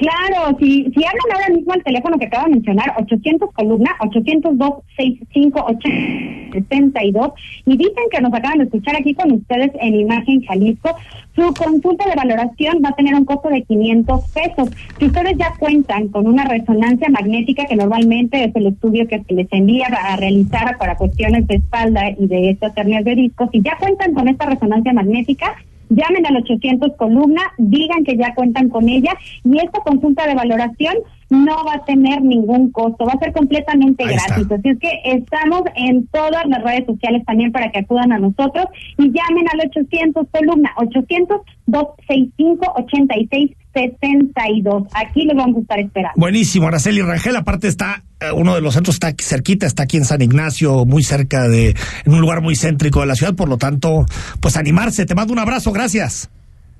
[0.00, 4.72] Claro, si, si hablan ahora mismo al teléfono que acabo de mencionar, 800 columna, 802
[4.96, 7.34] 65
[7.66, 10.96] y dicen que nos acaban de escuchar aquí con ustedes en Imagen Jalisco,
[11.36, 14.70] su consulta de valoración va a tener un costo de 500 pesos.
[14.98, 19.34] Si ustedes ya cuentan con una resonancia magnética, que normalmente es el estudio que se
[19.34, 23.60] les envía a realizar para cuestiones de espalda y de estas hernias de disco, si
[23.60, 25.56] ya cuentan con esta resonancia magnética,
[25.90, 29.12] llamen al 800 columna, digan que ya cuentan con ella
[29.44, 30.94] y esta consulta de valoración
[31.28, 34.50] no va a tener ningún costo, va a ser completamente gratis.
[34.50, 38.66] Así es que estamos en todas las redes sociales también para que acudan a nosotros
[38.98, 42.72] y llamen al 800 columna 800 265
[43.74, 44.88] 8662.
[44.94, 46.14] Aquí les vamos a estar esperando.
[46.16, 49.96] Buenísimo, Araceli Rangel, aparte está eh, uno de los centros está aquí cerquita, está aquí
[49.96, 53.48] en San Ignacio, muy cerca de en un lugar muy céntrico de la ciudad, por
[53.48, 54.04] lo tanto,
[54.40, 55.06] pues animarse.
[55.06, 56.30] Te mando un abrazo, gracias.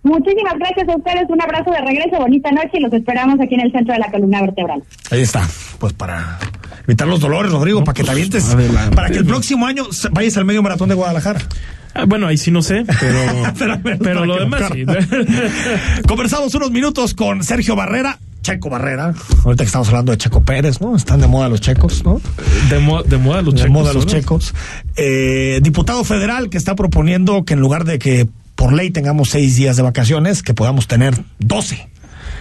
[0.03, 3.61] Muchísimas gracias a ustedes, un abrazo de regreso, bonita noche y los esperamos aquí en
[3.61, 4.83] el centro de la columna vertebral.
[5.11, 5.46] Ahí está,
[5.79, 6.38] pues para
[6.85, 8.57] evitar los dolores, Rodrigo, para que te avientes,
[8.94, 11.40] para que el próximo año vayas al medio maratón de Guadalajara.
[11.94, 12.85] Ah, bueno, ahí sí no sé,
[13.59, 14.85] pero, pero, lo demás sí.
[16.09, 20.81] Conversamos unos minutos con Sergio Barrera, Checo Barrera, ahorita que estamos hablando de Checo Pérez,
[20.81, 20.96] ¿no?
[20.96, 22.20] Están de moda los checos, ¿no?
[22.68, 22.76] De,
[23.09, 23.72] de moda los de checos.
[23.72, 24.55] moda los checos.
[24.96, 29.57] Eh, diputado federal que está proponiendo que en lugar de que por ley tengamos seis
[29.57, 31.89] días de vacaciones, que podamos tener doce.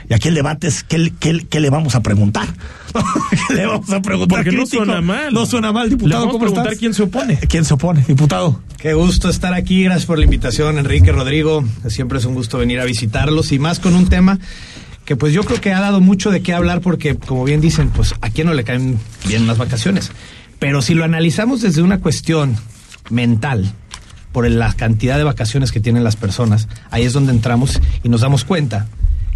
[0.10, 2.48] Y aquí el debate es qué, qué, qué le vamos a preguntar.
[3.48, 4.44] ¿Qué le vamos a preguntar?
[4.44, 5.32] Porque no suena mal.
[5.32, 6.22] No suena mal, diputado.
[6.22, 7.38] Le vamos a preguntar quién se opone.
[7.38, 8.60] ¿Quién se opone, diputado?
[8.80, 9.84] Qué gusto estar aquí.
[9.84, 11.64] Gracias por la invitación, Enrique Rodrigo.
[11.88, 14.40] Siempre es un gusto venir a visitarlos y más con un tema
[15.06, 17.90] que pues yo creo que ha dado mucho de qué hablar porque, como bien dicen,
[17.90, 20.12] pues a quién no le caen bien las vacaciones.
[20.58, 22.56] Pero si lo analizamos desde una cuestión
[23.12, 23.72] mental,
[24.32, 28.22] por la cantidad de vacaciones que tienen las personas, ahí es donde entramos y nos
[28.22, 28.88] damos cuenta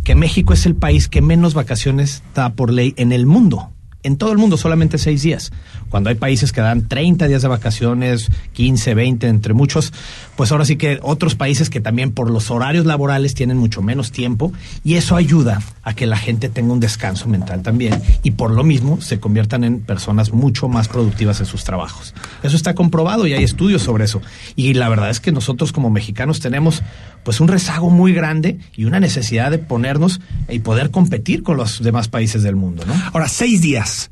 [0.03, 4.17] que México es el país que menos vacaciones da por ley en el mundo en
[4.17, 5.51] todo el mundo solamente seis días.
[5.89, 9.93] Cuando hay países que dan 30 días de vacaciones, 15, 20, entre muchos,
[10.35, 14.11] pues ahora sí que otros países que también por los horarios laborales tienen mucho menos
[14.11, 14.51] tiempo
[14.83, 18.63] y eso ayuda a que la gente tenga un descanso mental también y por lo
[18.63, 22.13] mismo se conviertan en personas mucho más productivas en sus trabajos.
[22.41, 24.21] Eso está comprobado y hay estudios sobre eso.
[24.55, 26.81] Y la verdad es que nosotros como mexicanos tenemos
[27.23, 31.81] pues un rezago muy grande y una necesidad de ponernos y poder competir con los
[31.81, 32.93] demás países del mundo, ¿no?
[33.13, 34.09] Ahora, seis días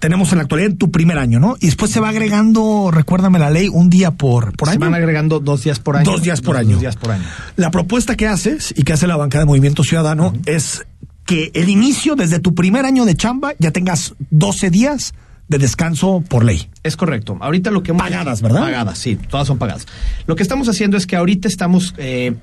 [0.00, 1.56] tenemos en la actualidad en tu primer año, ¿no?
[1.60, 4.78] Y después se va agregando, recuérdame la ley, un día por, por año.
[4.78, 6.10] Se van agregando dos días por año.
[6.10, 6.72] Dos días por año.
[6.72, 7.24] Dos días por año.
[7.56, 10.86] La propuesta que haces y que hace la bancada de Movimiento Ciudadano es
[11.26, 15.14] que el inicio, desde tu primer año de chamba, ya tengas 12 días
[15.48, 16.68] de descanso por ley.
[16.82, 17.36] Es correcto.
[17.40, 18.02] Ahorita lo que hemos...
[18.02, 18.62] Pagadas, ¿verdad?
[18.62, 19.86] Pagadas, sí, todas son pagadas.
[20.26, 22.36] Lo que estamos haciendo es que ahorita estamos eh,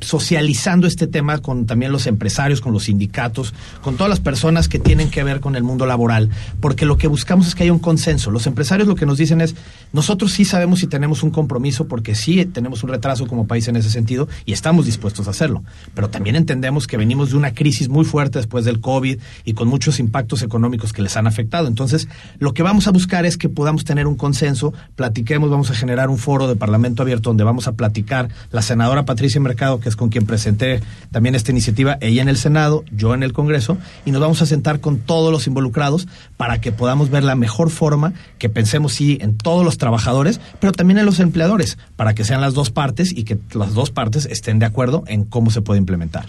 [0.00, 4.78] socializando este tema con también los empresarios, con los sindicatos, con todas las personas que
[4.78, 7.78] tienen que ver con el mundo laboral, porque lo que buscamos es que haya un
[7.78, 8.30] consenso.
[8.30, 9.54] Los empresarios lo que nos dicen es,
[9.92, 13.76] nosotros sí sabemos si tenemos un compromiso, porque sí tenemos un retraso como país en
[13.76, 15.62] ese sentido y estamos dispuestos a hacerlo,
[15.94, 19.68] pero también entendemos que venimos de una crisis muy fuerte después del COVID y con
[19.68, 21.68] muchos impactos económicos que les han afectado.
[21.68, 25.74] Entonces, lo que vamos a buscar es que podamos tener un consenso, platiquemos, vamos a
[25.74, 29.88] generar un foro de Parlamento abierto donde vamos a platicar la senadora Patricia Mercado que
[29.88, 33.78] es con quien presenté también esta iniciativa, ella en el Senado, yo en el Congreso,
[34.04, 37.70] y nos vamos a sentar con todos los involucrados para que podamos ver la mejor
[37.70, 42.24] forma, que pensemos sí en todos los trabajadores, pero también en los empleadores, para que
[42.24, 45.62] sean las dos partes y que las dos partes estén de acuerdo en cómo se
[45.62, 46.26] puede implementar.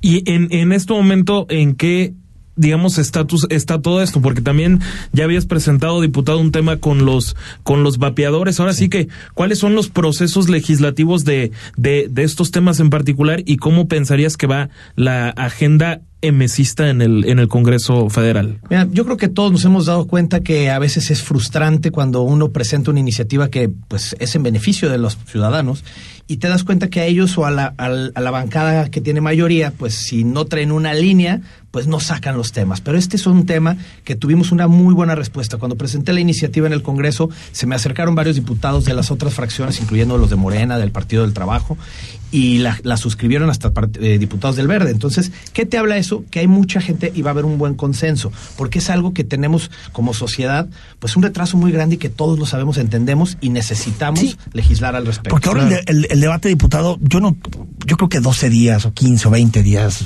[0.00, 2.14] Y en, en este momento, ¿en qué
[2.58, 4.20] digamos, estatus está todo esto?
[4.20, 4.80] Porque también
[5.12, 8.60] ya habías presentado, diputado, un tema con los, con los vapeadores.
[8.60, 13.42] Ahora sí, que, ¿cuáles son los procesos legislativos de, de, de estos temas en particular
[13.46, 18.58] y cómo pensarías que va la agenda emesista en el, en el Congreso Federal?
[18.68, 22.22] Mira, yo creo que todos nos hemos dado cuenta que a veces es frustrante cuando
[22.22, 25.84] uno presenta una iniciativa que pues es en beneficio de los ciudadanos
[26.26, 29.20] y te das cuenta que a ellos o a la, a la bancada que tiene
[29.20, 31.40] mayoría, pues si no traen una línea,
[31.78, 32.80] pues no sacan los temas.
[32.80, 35.58] Pero este es un tema que tuvimos una muy buena respuesta.
[35.58, 39.32] Cuando presenté la iniciativa en el Congreso, se me acercaron varios diputados de las otras
[39.32, 41.78] fracciones, incluyendo los de Morena, del Partido del Trabajo,
[42.32, 44.90] y la, la suscribieron hasta eh, diputados del Verde.
[44.90, 46.24] Entonces, ¿qué te habla eso?
[46.32, 49.22] Que hay mucha gente y va a haber un buen consenso, porque es algo que
[49.22, 50.66] tenemos como sociedad,
[50.98, 54.36] pues un retraso muy grande y que todos lo sabemos, entendemos y necesitamos Sí.
[54.52, 55.30] legislar al respecto.
[55.30, 57.36] Porque ahora el, de- el- el debate diputado, yo no,
[57.86, 60.04] yo creo que 12 días o 15 o 20 días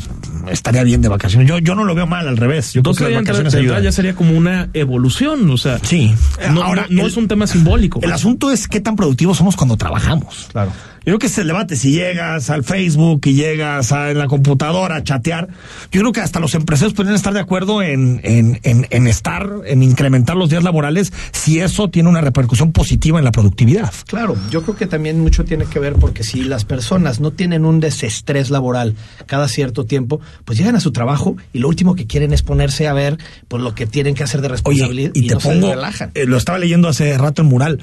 [0.50, 1.48] estaría bien de vacaciones.
[1.48, 2.72] Yo, yo no lo veo mal, al revés.
[2.72, 3.82] Yo creo que las vacaciones ayudan.
[3.82, 5.78] ya sería como una evolución, o sea.
[5.82, 6.14] Sí.
[6.52, 8.00] No, Ahora, no, no el- es un tema simbólico.
[8.02, 10.48] El asunto es qué tan productivos somos cuando trabajamos.
[10.52, 10.72] Claro.
[11.04, 11.76] Yo creo que es el debate.
[11.76, 15.48] Si llegas al Facebook y llegas a, en la computadora a chatear,
[15.90, 19.48] yo creo que hasta los empresarios podrían estar de acuerdo en, en, en, en estar,
[19.66, 23.92] en incrementar los días laborales si eso tiene una repercusión positiva en la productividad.
[24.06, 27.64] Claro, yo creo que también mucho tiene que ver porque si las personas no tienen
[27.64, 28.94] un desestrés laboral
[29.26, 32.86] cada cierto tiempo, pues llegan a su trabajo y lo último que quieren es ponerse
[32.88, 35.54] a ver pues lo que tienen que hacer de Oye, responsabilidad y, te no se
[35.60, 36.10] relajan.
[36.14, 37.80] eh, lo estaba leyendo hace rato en Mural.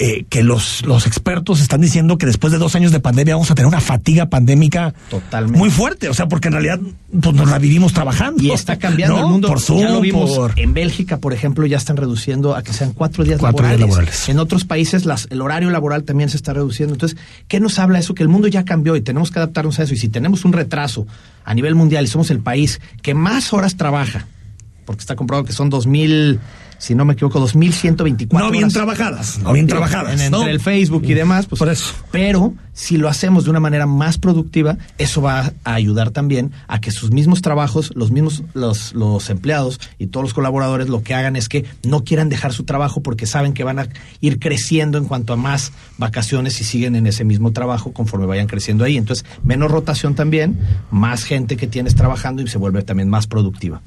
[0.00, 3.50] Eh, que los, los expertos están diciendo que después de dos años de pandemia vamos
[3.50, 5.58] a tener una fatiga pandémica Totalmente.
[5.58, 6.08] muy fuerte.
[6.08, 6.78] O sea, porque en realidad
[7.20, 8.40] pues, nos la vivimos trabajando.
[8.42, 9.24] Y está cambiando ¿no?
[9.24, 9.48] el mundo.
[9.48, 12.72] Por Zoom, ya lo vimos por- en Bélgica, por ejemplo, ya están reduciendo a que
[12.72, 13.96] sean cuatro días, Cuatro días laborales.
[13.98, 14.28] laborales.
[14.28, 16.94] En otros países las, el horario laboral también se está reduciendo.
[16.94, 18.14] Entonces, ¿qué nos habla eso?
[18.14, 19.94] Que el mundo ya cambió y tenemos que adaptarnos a eso.
[19.94, 21.08] Y si tenemos un retraso
[21.44, 24.26] a nivel mundial y somos el país que más horas trabaja,
[24.84, 26.38] porque está comprobado que son 2000,
[26.78, 28.74] si no me equivoco, 2124 No bien horas.
[28.74, 30.14] trabajadas, no bien trabajadas.
[30.14, 30.46] en- entre ¿no?
[30.46, 31.92] el Facebook y demás, pues Por eso.
[32.10, 36.80] pero si lo hacemos de una manera más productiva, eso va a ayudar también a
[36.80, 41.12] que sus mismos trabajos, los mismos los, los empleados y todos los colaboradores lo que
[41.12, 43.88] hagan es que no quieran dejar su trabajo porque saben que van a
[44.20, 48.46] ir creciendo en cuanto a más vacaciones y siguen en ese mismo trabajo conforme vayan
[48.46, 48.96] creciendo ahí.
[48.96, 50.60] Entonces, menos rotación también,
[50.92, 53.82] más gente que tienes trabajando y se vuelve también más productiva.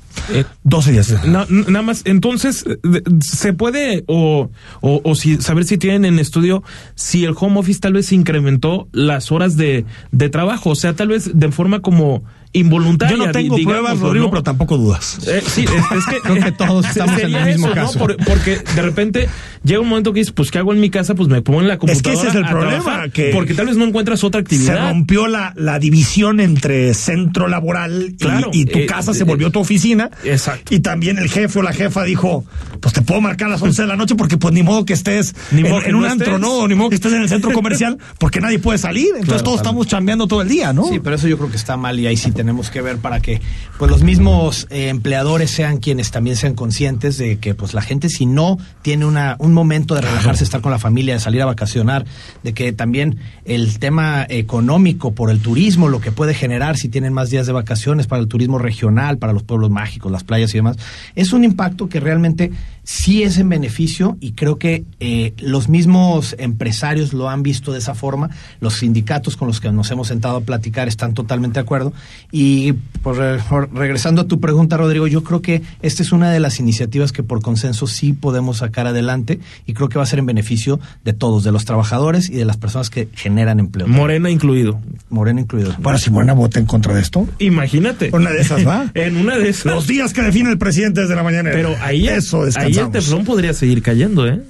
[0.64, 1.26] 12 días.
[1.26, 4.50] No, nada más, entonces, eh, se puede o,
[4.82, 6.62] o, o si, saber si tienen en estudio
[6.96, 11.10] si el home office tal vez incrementó las horas de, de trabajo, o sea, tal
[11.10, 12.24] vez de forma como
[12.54, 13.16] involuntaria.
[13.18, 14.32] Yo no tengo pruebas, Rodrigo, ¿no?
[14.32, 15.20] pero tampoco dudas.
[15.28, 17.82] Eh, sí, es, es que Creo que todos se- estamos en el mismo eso, ¿no?
[17.86, 18.00] caso.
[18.00, 19.30] Por- porque de repente
[19.64, 21.16] llega un momento que dices, pues, ¿qué hago en mi casa?
[21.16, 22.30] Pues me pongo en la Es que ese computadora.
[22.30, 24.90] es el a problema, que porque tal vez no encuentras otra Se actividad.
[24.90, 29.24] rompió la, la división entre centro laboral y- Claro, y, tu eh, casa eh, se
[29.24, 30.10] volvió tu oficina.
[30.24, 30.74] Exacto.
[30.76, 32.44] Y también el jefe o la jefa dijo,
[32.80, 34.94] pues te puedo marcar a las 11 de la noche porque pues ni modo que
[34.94, 36.38] estés Ni en, modo que en un no antro.
[36.38, 36.68] ¿no?
[36.68, 39.08] Ni modo que estés en el centro comercial porque nadie puede salir.
[39.08, 39.70] Entonces Claro, todos claro.
[39.70, 40.86] estamos chambeando todo el día, ¿no?
[40.90, 43.20] Sí, pero eso yo creo que está mal y ahí sí tenemos que ver para
[43.20, 43.40] que
[43.78, 48.10] pues los mismos eh, empleadores sean quienes también sean conscientes de que pues la gente
[48.10, 51.46] si no tiene una un momento de relajarse, estar con la familia, de salir a
[51.46, 52.04] vacacionar,
[52.42, 57.14] de que también el tema económico por el turismo, lo que puede generar si tienen
[57.14, 60.58] más días de vacaciones para el turismo regional, para los pueblos mágicos, las playas y
[60.58, 60.78] demás,
[61.16, 62.52] es un impacto que realmente
[62.84, 67.80] sí es en beneficio y creo que eh, los mismos empresarios lo han visto de
[67.80, 68.30] esa forma,
[68.60, 71.94] los sindicatos con los que nos hemos sentado a platicar están totalmente de acuerdo
[72.32, 72.74] y
[73.04, 76.40] por, re- por- regresando a tu pregunta Rodrigo, yo creo que esta es una de
[76.40, 80.20] las iniciativas que por consenso sí podemos sacar adelante y creo que va a ser
[80.20, 83.88] en beneficio de todos, de los trabajadores y de las personas que generan empleo.
[83.88, 84.80] Morena incluido.
[85.10, 85.76] Moreno incluido.
[85.80, 87.28] Bueno, si Morena vota en contra de esto.
[87.40, 88.10] Imagínate.
[88.14, 88.90] Una de esas, ¿va?
[88.94, 89.66] en una de esas.
[89.74, 91.50] Los días que define el presidente desde la mañana.
[91.54, 92.48] Pero ahí, Eso
[92.80, 94.42] ahí el teflón podría seguir cayendo, ¿eh?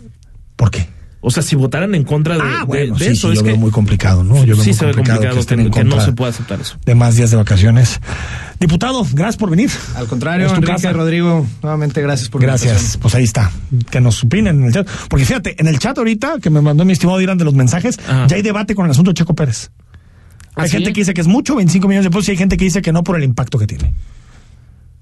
[0.56, 0.88] ¿por qué?
[1.24, 3.44] O sea, si votaran en contra de, Ah, bueno, de sí, eso, sí, es yo
[3.44, 4.38] que veo muy complicado, ¿no?
[4.44, 6.32] Yo veo sí muy se ve complicado, complicado que, estén en que no se puede
[6.32, 6.78] aceptar eso.
[6.84, 8.00] de más días de vacaciones.
[8.60, 9.70] Diputado, gracias por venir.
[9.96, 10.94] Al contrario, Es tu Enrique, casa.
[10.94, 12.72] Rodrigo, nuevamente gracias por Gracias.
[12.74, 13.02] invitación.
[13.02, 13.52] Pues ahí está.
[13.92, 14.88] Que nos opinen en el chat.
[15.10, 18.00] Porque fíjate, en el chat ahorita que me mandó mi estimado Irán de los mensajes,
[18.08, 18.26] Ajá.
[18.28, 19.70] ya hay debate con el asunto de Checo Pérez.
[20.56, 20.78] ¿Ah, hay sí?
[20.78, 22.82] gente que dice que es mucho, 25 millones de pesos, y hay gente que dice
[22.82, 23.94] que no por el impacto que tiene,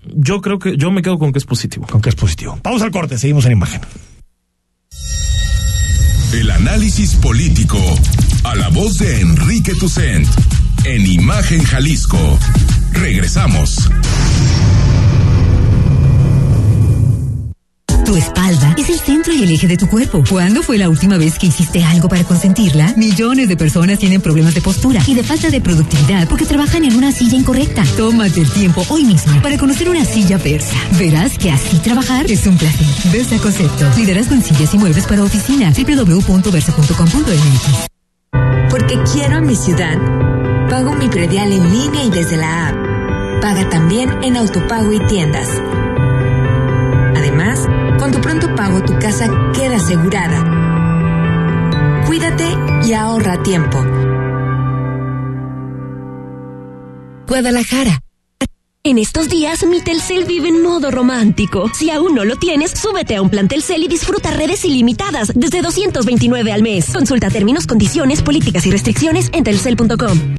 [0.04, 1.86] Yo creo que yo me quedo con que es positivo.
[1.88, 2.60] con que es positivo.
[2.64, 3.82] Vamos al corte, seguimos en imagen.
[6.34, 7.80] El análisis político.
[8.44, 10.28] A la voz de Enrique Tucent.
[10.86, 12.40] En Imagen Jalisco.
[12.94, 13.90] Regresamos.
[18.10, 20.24] Tu espalda es el centro y el eje de tu cuerpo.
[20.28, 22.92] ¿Cuándo fue la última vez que hiciste algo para consentirla?
[22.98, 26.96] Millones de personas tienen problemas de postura y de falta de productividad porque trabajan en
[26.96, 27.84] una silla incorrecta.
[27.98, 30.76] Tómate el tiempo hoy mismo para conocer una silla Versa.
[30.98, 32.88] Verás que así trabajar es un placer.
[33.12, 33.88] Versa Concepto.
[33.96, 35.72] Liderazgo en sillas y muebles para oficina.
[35.72, 40.00] www.versa.com.mx Porque quiero mi ciudad.
[40.68, 42.76] Pago mi predial en línea y desde la app.
[43.40, 45.48] Paga también en autopago y tiendas.
[49.00, 50.44] Casa queda asegurada.
[52.06, 52.46] Cuídate
[52.86, 53.78] y ahorra tiempo.
[57.28, 58.02] Guadalajara.
[58.84, 61.70] En estos días, mi Telcel vive en modo romántico.
[61.78, 65.62] Si aún no lo tienes, súbete a un plan Telcel y disfruta redes ilimitadas desde
[65.62, 66.92] 229 al mes.
[66.92, 70.39] Consulta términos, condiciones, políticas y restricciones en telcel.com.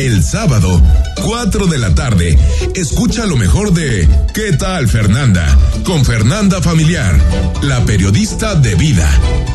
[0.00, 0.80] El sábado,
[1.26, 2.38] 4 de la tarde,
[2.74, 5.46] escucha lo mejor de ¿Qué tal Fernanda?
[5.84, 7.20] Con Fernanda Familiar,
[7.60, 9.06] la periodista de vida,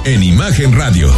[0.03, 1.11] en Imagen Radio.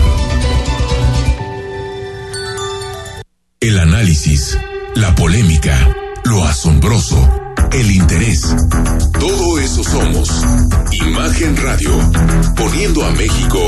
[3.59, 4.57] El análisis,
[4.95, 5.77] la polémica,
[6.23, 7.29] lo asombroso,
[7.73, 8.43] el interés.
[9.19, 10.29] Todo eso somos.
[10.93, 11.91] Imagen Radio,
[12.55, 13.59] poniendo a México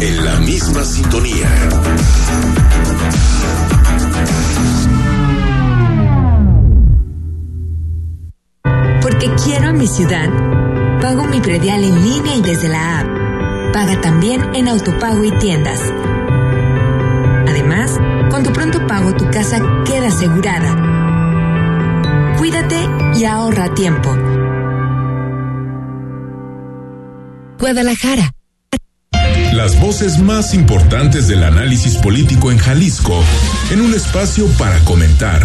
[0.00, 1.48] en la misma sintonía.
[9.22, 10.28] Quiero a mi ciudad,
[11.00, 13.06] pago mi predial en línea y desde la app.
[13.72, 15.80] Paga también en autopago y tiendas.
[17.48, 18.00] Además,
[18.30, 20.74] con tu pronto pago tu casa queda asegurada.
[22.36, 22.76] Cuídate
[23.14, 24.10] y ahorra tiempo.
[27.60, 28.32] Guadalajara.
[29.52, 33.22] Las voces más importantes del análisis político en Jalisco,
[33.70, 35.44] en un espacio para comentar,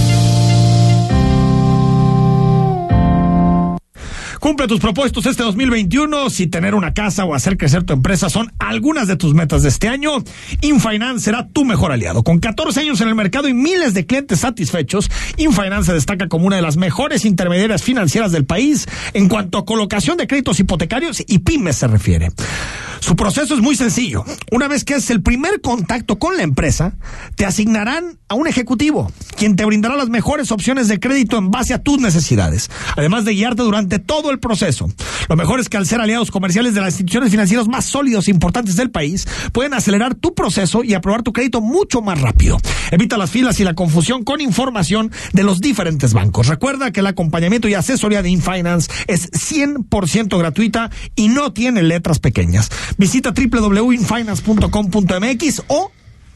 [4.41, 6.31] Cumple tus propósitos este 2021.
[6.31, 9.69] Si tener una casa o hacer crecer tu empresa son algunas de tus metas de
[9.69, 10.13] este año,
[10.61, 12.23] InFinance será tu mejor aliado.
[12.23, 16.47] Con 14 años en el mercado y miles de clientes satisfechos, InFinance se destaca como
[16.47, 21.23] una de las mejores intermediarias financieras del país en cuanto a colocación de créditos hipotecarios
[21.27, 22.29] y pymes se refiere.
[23.01, 24.23] Su proceso es muy sencillo.
[24.51, 26.93] Una vez que es el primer contacto con la empresa,
[27.35, 31.73] te asignarán a un ejecutivo, quien te brindará las mejores opciones de crédito en base
[31.73, 34.89] a tus necesidades, además de guiarte durante todo el proceso.
[35.29, 38.31] Lo mejor es que al ser aliados comerciales de las instituciones financieras más sólidos e
[38.31, 42.57] importantes del país, pueden acelerar tu proceso y aprobar tu crédito mucho más rápido.
[42.91, 46.47] Evita las filas y la confusión con información de los diferentes bancos.
[46.47, 52.19] Recuerda que el acompañamiento y asesoría de InFinance es 100% gratuita y no tiene letras
[52.19, 52.69] pequeñas.
[52.97, 55.91] Visita www.infinance.com.mx o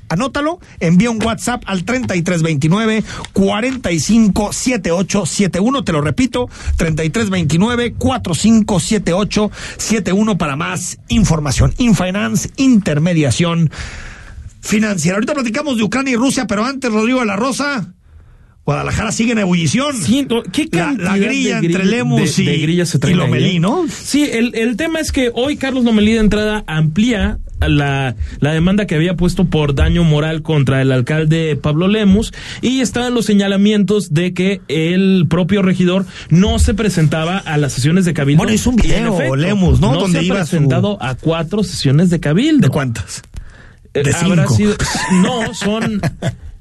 [0.09, 3.03] Anótalo, envía un WhatsApp al 3329
[3.33, 6.47] 457871, te lo repito,
[6.77, 11.73] 3329 457871 para más información.
[11.77, 13.71] Infinance, intermediación
[14.61, 15.15] financiera.
[15.15, 17.91] Ahorita platicamos de Ucrania y Rusia, pero antes, Rodrigo de la Rosa.
[18.65, 19.95] Guadalajara sigue en ebullición.
[19.95, 23.59] Sí, ¿qué la, la grilla de, entre Lemus de, y, de se y Lomelí, ahí?
[23.59, 23.85] ¿no?
[23.87, 27.37] Sí, el, el tema es que hoy Carlos Lomelí de entrada amplía
[27.69, 32.81] la, la demanda que había puesto por daño moral contra el alcalde Pablo Lemus y
[32.81, 38.13] estaban los señalamientos de que el propio regidor no se presentaba a las sesiones de
[38.13, 38.39] cabildo.
[38.39, 39.93] Bueno, hizo un video, efecto, Lemus, ¿no?
[39.93, 42.61] No Donde se iba ha su- presentado a cuatro sesiones de cabildo.
[42.67, 43.21] ¿De cuántas?
[43.93, 44.75] Eh, De habrá sido-
[45.21, 46.01] no, son.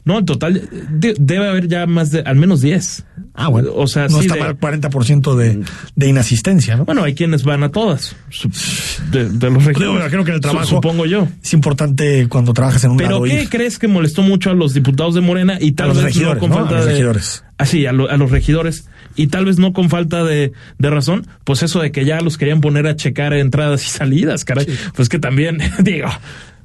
[0.04, 3.04] No, en total, de- debe haber ya más de, al menos 10.
[3.32, 3.70] Ah, bueno.
[3.74, 5.62] O sea, no sí está de- mal el 40% de,
[5.96, 6.84] de inasistencia, ¿no?
[6.84, 8.14] Bueno, hay quienes van a todas.
[9.10, 10.00] De, de los regidores.
[10.00, 11.26] imagino que el trabajo Supongo yo.
[11.42, 13.48] es importante cuando trabajas en un Pero ¿qué ir.
[13.48, 16.34] crees que molestó mucho a los diputados de Morena y tal A los vez regidores,
[16.34, 16.56] no con ¿no?
[16.56, 17.44] falta A los de regidores.
[17.58, 20.90] Ah, sí, a, lo- a los regidores y tal vez no con falta de, de
[20.90, 24.66] razón, pues eso de que ya los querían poner a checar entradas y salidas, caray.
[24.94, 26.08] Pues que también digo,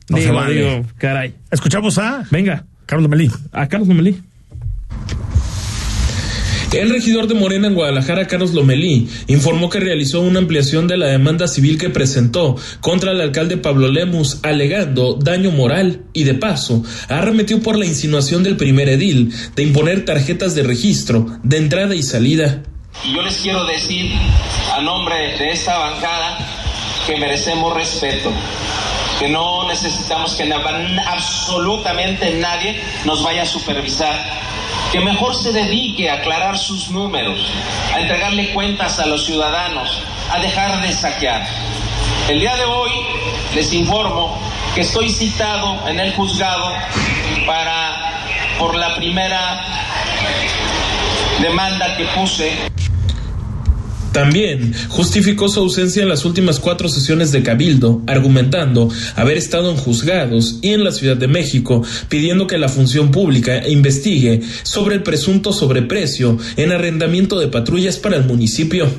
[0.10, 0.56] No se vale.
[0.56, 1.36] digo, caray.
[1.52, 3.30] Escuchamos a Venga, Carlos Melí.
[3.52, 4.20] a Carlos Lomelí.
[6.74, 11.06] El regidor de Morena en Guadalajara, Carlos Lomelí, informó que realizó una ampliación de la
[11.06, 16.84] demanda civil que presentó contra el alcalde Pablo Lemus, alegando daño moral y, de paso,
[17.10, 22.02] arremetió por la insinuación del primer edil de imponer tarjetas de registro de entrada y
[22.02, 22.64] salida.
[23.06, 24.12] Y yo les quiero decir
[24.76, 26.40] a nombre de esta bancada
[27.06, 28.32] que merecemos respeto,
[29.20, 30.50] que no necesitamos que
[31.06, 34.16] absolutamente nadie nos vaya a supervisar,
[34.94, 37.52] que mejor se dedique a aclarar sus números,
[37.94, 40.02] a entregarle cuentas a los ciudadanos,
[40.32, 41.46] a dejar de saquear.
[42.30, 42.92] El día de hoy
[43.54, 44.40] les informo
[44.74, 46.72] que estoy citado en el juzgado
[47.46, 48.24] para
[48.58, 49.66] por la primera
[51.42, 52.58] demanda que puse
[54.12, 59.78] También justificó su ausencia en las últimas cuatro sesiones de Cabildo, argumentando haber estado en
[59.78, 65.03] juzgados y en la Ciudad de México, pidiendo que la función pública investigue sobre el
[65.03, 68.89] presunto sobreprecio en arrendamiento de patrullas para el municipio.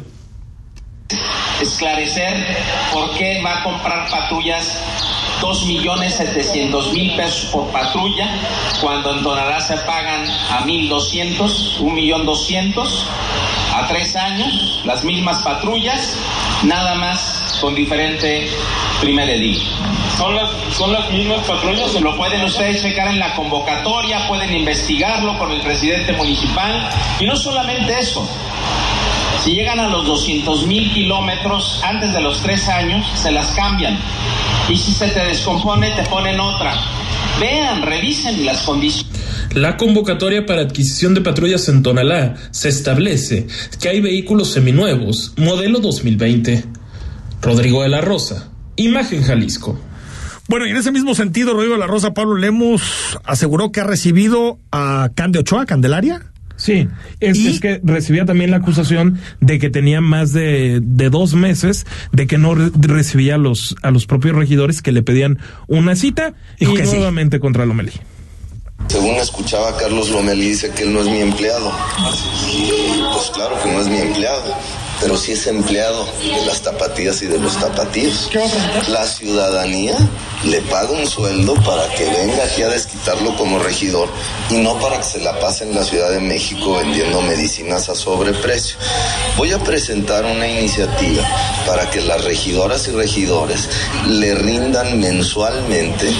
[1.61, 2.47] esclarecer
[2.93, 4.79] por qué va a comprar patrullas
[5.41, 8.29] dos millones setecientos mil pesos por patrulla
[8.81, 13.07] cuando en Tonalá se pagan a mil doscientos, un millón doscientos
[13.81, 16.17] a tres años las mismas patrullas
[16.65, 18.49] nada más con diferente
[19.01, 19.63] primer edil.
[20.17, 21.95] ¿Son las, ¿Son las mismas patrullas?
[22.01, 26.91] Lo pueden ustedes checar en la convocatoria, pueden investigarlo con el presidente municipal.
[27.19, 28.29] Y no solamente eso,
[29.43, 33.99] si llegan a los 200 mil kilómetros antes de los tres años, se las cambian.
[34.69, 36.75] Y si se te descompone, te ponen otra.
[37.39, 39.10] Vean, revisen las condiciones.
[39.55, 43.49] La convocatoria para adquisición de patrullas en Tonalá se establece
[43.81, 46.65] que hay vehículos seminuevos, modelo 2020.
[47.43, 49.81] Rodrigo de la Rosa, Imagen Jalisco.
[50.49, 53.85] Bueno, y en ese mismo sentido, Rodrigo de la Rosa, Pablo Lemos aseguró que ha
[53.85, 56.23] recibido a Cande Ochoa, Candelaria.
[56.57, 56.87] Sí,
[57.21, 61.87] es, es, que recibía también la acusación de que tenía más de, de dos meses
[62.13, 65.39] de que no re recibía a los, a los propios regidores que le pedían
[65.69, 67.41] una cita y nuevamente sí.
[67.41, 67.93] contra Lomelí.
[68.89, 71.73] Según escuchaba Carlos Lomelí dice que él no es mi empleado.
[73.13, 74.55] Pues claro que no es mi empleado
[75.01, 78.31] pero sí es empleado de las tapatías y de los tapatíos.
[78.89, 79.97] La ciudadanía
[80.45, 84.09] le paga un sueldo para que venga aquí a desquitarlo como regidor
[84.51, 87.95] y no para que se la pase en la Ciudad de México vendiendo medicinas a
[87.95, 88.77] sobreprecio.
[89.37, 91.27] Voy a presentar una iniciativa
[91.67, 93.69] para que las regidoras y regidores
[94.07, 96.11] le rindan mensualmente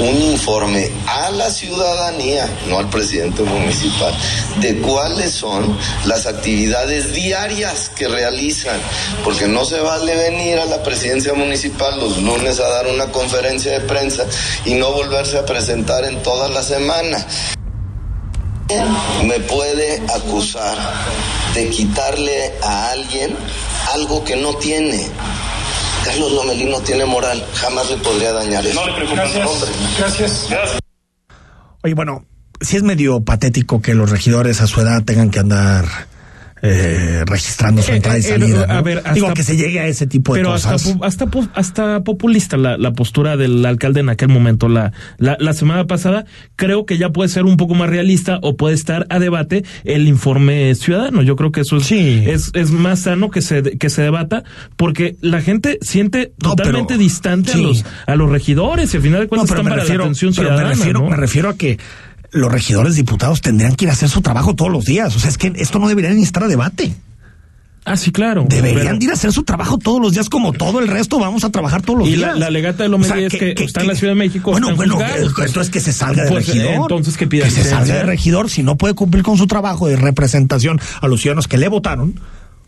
[0.00, 4.14] un informe a la ciudadanía, no al presidente municipal,
[4.60, 5.76] de cuáles son
[6.06, 8.78] las actividades diarias que realizan realizan,
[9.24, 13.72] porque no se vale venir a la presidencia municipal los lunes a dar una conferencia
[13.72, 14.24] de prensa
[14.64, 17.26] y no volverse a presentar en toda la semana.
[19.24, 20.76] Me puede acusar
[21.54, 23.34] de quitarle a alguien
[23.94, 25.08] algo que no tiene.
[26.04, 28.80] Carlos Lomelí no tiene moral, jamás le podría dañar eso.
[28.80, 29.70] No le preocupes, hombre.
[29.98, 30.46] Gracias.
[30.48, 30.78] Gracias.
[31.82, 32.24] Oye, bueno,
[32.60, 36.09] sí es medio patético que los regidores a su edad tengan que andar
[36.62, 38.66] eh, registrando su entrada y salida.
[38.66, 38.72] ¿no?
[38.72, 40.86] A ver, hasta, Digo que se llegue a ese tipo de pero cosas.
[40.86, 44.68] Hasta, hasta, hasta populista la, la, postura del alcalde en aquel momento.
[44.68, 48.56] La, la, la, semana pasada creo que ya puede ser un poco más realista o
[48.56, 51.22] puede estar a debate el informe ciudadano.
[51.22, 52.24] Yo creo que eso es, sí.
[52.26, 54.44] es, es, más sano que se, que se debata
[54.76, 57.58] porque la gente siente no, totalmente pero, distante sí.
[57.58, 60.04] a, los, a los regidores y al final de cuentas no, están para refiero, la
[60.04, 60.62] atención ciudadana.
[60.62, 61.10] Me refiero, ¿no?
[61.10, 61.78] me refiero a que
[62.32, 65.14] los regidores diputados tendrían que ir a hacer su trabajo todos los días.
[65.16, 66.94] O sea, es que esto no debería ni estar a debate.
[67.84, 68.44] Ah, sí, claro.
[68.48, 69.04] Deberían pero...
[69.04, 71.18] ir a hacer su trabajo todos los días como todo el resto.
[71.18, 72.36] Vamos a trabajar todos los y días.
[72.36, 73.94] Y la, la, legata de Lomelí o sea, es que, que, está que, en la
[73.96, 74.50] Ciudad de México.
[74.50, 76.74] Bueno, bueno, juzgados, pues, esto es que se salga de pues, regidor.
[76.74, 78.50] Entonces, que pida Que se salga de regidor.
[78.50, 82.20] Si no puede cumplir con su trabajo de representación a los ciudadanos que le votaron,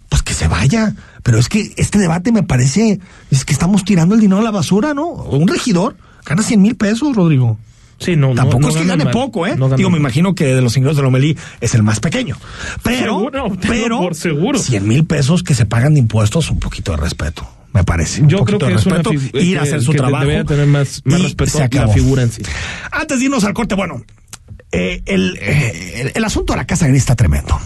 [0.08, 0.94] pues que se vaya.
[1.22, 2.98] Pero es que este debate me parece,
[3.30, 5.08] es que estamos tirando el dinero a la basura, ¿no?
[5.08, 7.58] Un regidor gana 100 mil pesos, Rodrigo.
[8.02, 9.56] Sí, no, Tampoco no, es que gane poco, ¿eh?
[9.76, 12.36] Digo, me imagino que de los ingresos de Lomelí es el más pequeño.
[12.82, 14.58] Pero, seguro, pero, por seguro.
[14.58, 18.22] 100 mil pesos que se pagan de impuestos, un poquito de respeto, me parece.
[18.26, 20.24] Yo un creo que de es respeto, una ir a hacer su que trabajo.
[20.24, 22.42] Debería tener más, más respeto a la figura en sí.
[22.90, 24.04] Antes de irnos al corte, bueno,
[24.72, 27.58] eh, el, eh, el, el asunto de la Casa Gris está tremendo.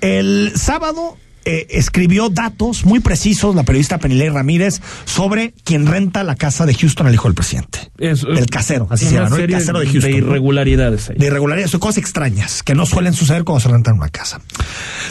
[0.00, 1.16] El sábado
[1.50, 6.74] eh, escribió datos muy precisos la periodista Penilei Ramírez sobre quien renta la casa de
[6.74, 7.90] Houston al hijo del presidente.
[7.96, 9.36] Es, el casero, así se llama, ¿no?
[9.36, 10.10] El casero de Houston.
[10.10, 11.08] De irregularidades.
[11.08, 11.16] Ahí.
[11.16, 14.42] De irregularidades, son cosas extrañas que no suelen suceder cuando se renta en una casa.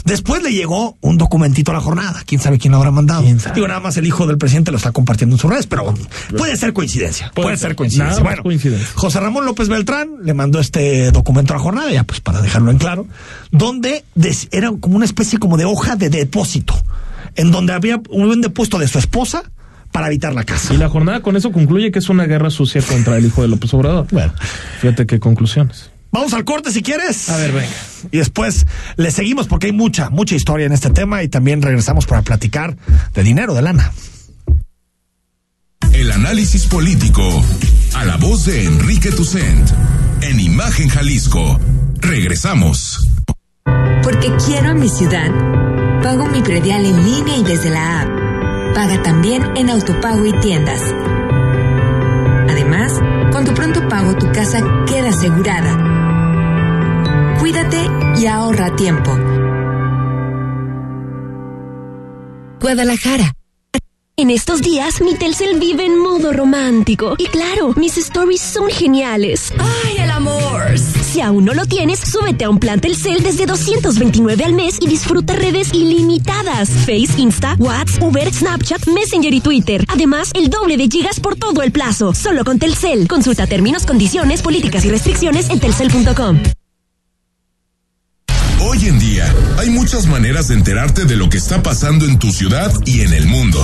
[0.06, 2.22] Después le llegó un documentito a la jornada.
[2.28, 3.24] ¿Quién sabe quién lo habrá mandado?
[3.56, 5.92] Digo, nada más el hijo del presidente lo está compartiendo en sus redes, pero
[6.38, 7.32] puede ser coincidencia.
[7.34, 8.12] Puede, puede ser coincidencia.
[8.12, 8.88] Nada bueno, coincidencia.
[8.94, 12.70] José Ramón López Beltrán le mandó este documento a la jornada, ya pues para dejarlo
[12.70, 13.08] en claro,
[13.50, 14.04] donde
[14.52, 16.75] era como una especie como de hoja de depósito
[17.36, 19.43] en donde había un depuesto de su esposa
[19.91, 20.73] para evitar la casa.
[20.73, 23.47] Y la jornada con eso concluye que es una guerra sucia contra el hijo de
[23.47, 24.07] López Obrador.
[24.11, 24.34] Bueno,
[24.82, 25.91] fíjate qué conclusiones.
[26.11, 27.30] Vamos al corte si quieres.
[27.30, 27.67] A ver, venga.
[28.11, 28.65] Y después
[28.95, 32.75] le seguimos porque hay mucha, mucha historia en este tema y también regresamos para platicar
[33.13, 33.91] de dinero, de lana.
[35.93, 37.23] El análisis político
[37.93, 39.69] a la voz de Enrique Tucent
[40.21, 41.59] en Imagen Jalisco.
[41.99, 43.07] Regresamos.
[44.03, 45.30] Porque quiero a mi ciudad.
[46.04, 48.10] Pago mi predial en línea y desde la app.
[48.76, 50.82] Paga también en autopago y tiendas.
[52.50, 52.93] Además,
[53.32, 55.78] con tu pronto pago tu casa queda asegurada.
[57.39, 57.78] Cuídate
[58.18, 59.12] y ahorra tiempo.
[62.60, 63.34] Guadalajara.
[64.20, 67.13] En estos días, mi Telcel vive en modo romántico.
[67.20, 69.53] Y claro, mis stories son geniales.
[69.59, 70.80] ¡Ay, el amor!
[70.80, 74.88] Si aún no lo tienes, súbete a un plan Telcel desde 229 al mes y
[74.88, 76.68] disfruta redes ilimitadas.
[76.68, 79.86] Face, Insta, WhatsApp, Uber, Snapchat, Messenger y Twitter.
[79.88, 82.15] Además, el doble de gigas por todo el plazo.
[82.15, 83.07] Solo con Telcel.
[83.07, 86.39] Consulta términos, condiciones, políticas y restricciones en telcel.com.
[88.59, 92.32] Hoy en día hay muchas maneras de enterarte de lo que está pasando en tu
[92.32, 93.63] ciudad y en el mundo.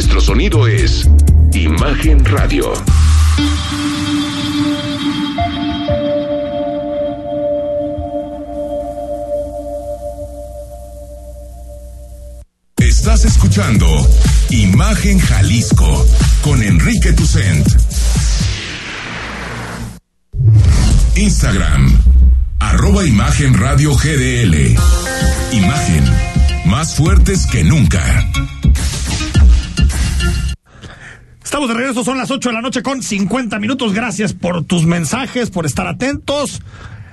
[0.00, 1.06] Nuestro sonido es
[1.52, 2.72] Imagen Radio.
[12.78, 13.86] Estás escuchando
[14.48, 16.06] Imagen Jalisco
[16.40, 17.68] con Enrique Tucent.
[21.16, 22.00] Instagram,
[22.58, 24.78] arroba Imagen Radio GDL.
[25.52, 26.04] Imagen,
[26.64, 28.30] más fuertes que nunca.
[31.50, 33.92] Estamos de regreso, son las 8 de la noche con 50 minutos.
[33.92, 36.62] Gracias por tus mensajes, por estar atentos.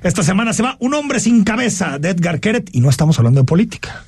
[0.04, 3.40] Esta semana se va Un hombre sin cabeza de Edgar Keret y no estamos hablando
[3.40, 4.04] de política.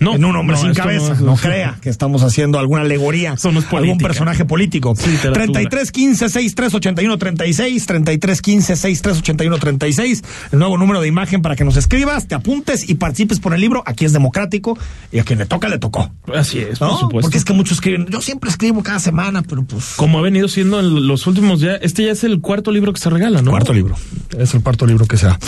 [0.00, 1.14] No, en un hombre no, sin cabeza.
[1.20, 3.34] no crea que estamos haciendo alguna alegoría.
[3.72, 4.94] algún personaje político.
[4.94, 5.32] literatura.
[5.32, 7.86] 33 15 63 81 36.
[7.86, 10.24] 33 15 63 81 36.
[10.52, 13.60] El nuevo número de imagen para que nos escribas, te apuntes y participes por el
[13.60, 13.82] libro.
[13.86, 14.78] Aquí es democrático
[15.10, 16.10] y a quien le toca, le tocó.
[16.34, 16.90] Así es, ¿No?
[16.90, 17.20] por supuesto.
[17.22, 18.06] Porque es que muchos escriben.
[18.08, 19.94] Yo siempre escribo cada semana, pero pues.
[19.96, 23.00] Como ha venido siendo en los últimos ya, este ya es el cuarto libro que
[23.00, 23.50] se regala, ¿no?
[23.50, 23.96] Cuarto libro.
[24.38, 25.38] Es el cuarto libro que se da.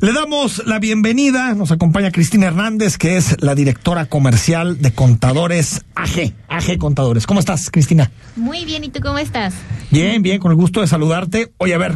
[0.00, 1.54] Le damos la bienvenida.
[1.54, 3.77] Nos acompaña Cristina Hernández, que es la directora
[4.08, 6.32] comercial de Contadores AG.
[6.48, 7.26] AG Contadores.
[7.26, 8.10] ¿Cómo estás, Cristina?
[8.36, 9.54] Muy bien, ¿y tú cómo estás?
[9.90, 11.52] Bien, bien, con el gusto de saludarte.
[11.58, 11.94] Oye, a ver.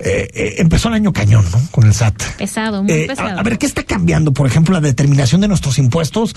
[0.00, 1.60] Eh, eh, empezó el año cañón, ¿no?
[1.70, 2.14] Con el SAT.
[2.38, 3.36] Pesado, muy Eh, pesado.
[3.36, 4.32] a, a ver, ¿qué está cambiando?
[4.32, 6.34] Por ejemplo, la determinación de nuestros impuestos.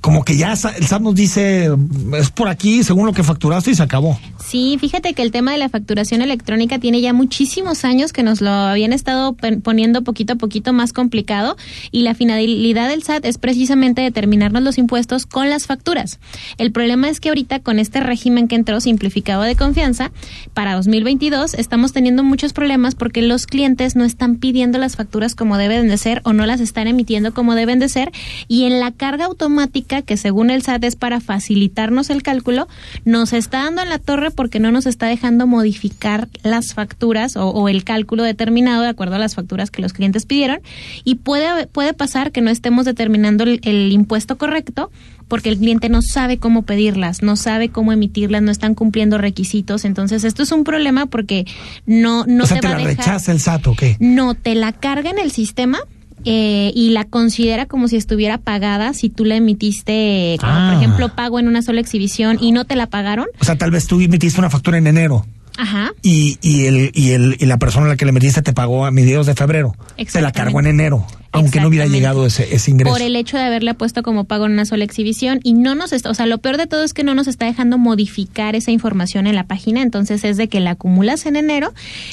[0.00, 1.70] Como que ya el SAT nos dice,
[2.18, 4.18] es por aquí, según lo que facturaste y se acabó.
[4.46, 8.40] Sí, fíjate que el tema de la facturación electrónica tiene ya muchísimos años que nos
[8.40, 11.56] lo habían estado poniendo poquito a poquito más complicado
[11.90, 16.18] y la finalidad del SAT es precisamente determinarnos los impuestos con las facturas.
[16.58, 20.10] El problema es que ahorita con este régimen que entró simplificado de confianza
[20.54, 25.58] para 2022 estamos teniendo muchos problemas porque los clientes no están pidiendo las facturas como
[25.58, 28.12] deben de ser o no las están emitiendo como deben de ser.
[28.48, 32.68] Y en la carga automática que según el SAT es para facilitarnos el cálculo
[33.04, 37.68] nos está dando en la torre porque no nos está dejando modificar las facturas o,
[37.68, 40.60] el cálculo determinado de acuerdo a las facturas que los clientes pidieron.
[41.04, 44.90] Y puede puede pasar que no estemos determinando el, el impuesto correcto
[45.30, 49.86] porque el cliente no sabe cómo pedirlas, no sabe cómo emitirlas, no están cumpliendo requisitos.
[49.86, 51.46] Entonces, esto es un problema porque
[51.86, 53.06] no, no o sea, te ¿te va la a dejar.
[53.06, 53.96] rechaza el SAT o qué?
[54.00, 55.78] No, te la carga en el sistema.
[56.26, 60.70] eh, y la considera como si estuviera pagada si tú la emitiste, como Ah.
[60.74, 63.26] por ejemplo, pago en una sola exhibición y no te la pagaron.
[63.40, 65.24] O sea, tal vez tú emitiste una factura en enero.
[65.60, 65.92] Ajá.
[66.02, 68.86] y, y, el, y, el, y la persona a la que le metiste te pagó
[68.86, 69.74] a mediados de febrero.
[70.10, 72.92] Te la cargó en enero, aunque no hubiera llegado ese, ese ingreso.
[72.92, 75.92] Por el hecho de haberle puesto como pago en una sola exhibición y no nos
[75.92, 78.70] está, o sea, lo peor de todo es que no nos está dejando modificar esa
[78.70, 81.72] información en la página, entonces es de que la acumulas en enero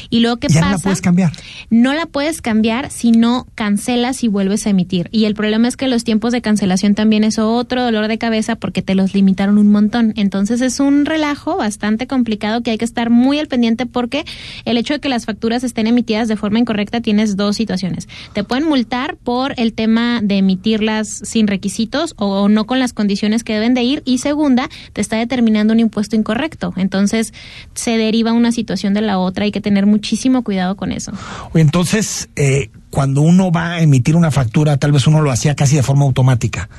[0.09, 0.61] y luego ya pasa?
[0.61, 1.31] no la puedes cambiar.
[1.69, 5.09] no la puedes cambiar si no cancelas y vuelves a emitir.
[5.11, 8.55] Y el problema es que los tiempos de cancelación también es otro dolor de cabeza
[8.55, 10.13] porque te los limitaron un montón.
[10.15, 14.25] Entonces es un relajo bastante complicado que hay que estar muy al pendiente porque
[14.65, 18.07] el hecho de que las facturas estén emitidas de forma incorrecta tienes dos situaciones.
[18.33, 23.43] Te pueden multar por el tema de emitirlas sin requisitos o no con las condiciones
[23.43, 26.73] que deben de ir y segunda, te está determinando un impuesto incorrecto.
[26.77, 27.33] Entonces
[27.73, 31.11] se deriva una situación de la otra, hay que tener muchísimo cuidado con eso.
[31.53, 35.75] Entonces, eh, cuando uno va a emitir una factura, tal vez uno lo hacía casi
[35.75, 36.69] de forma automática.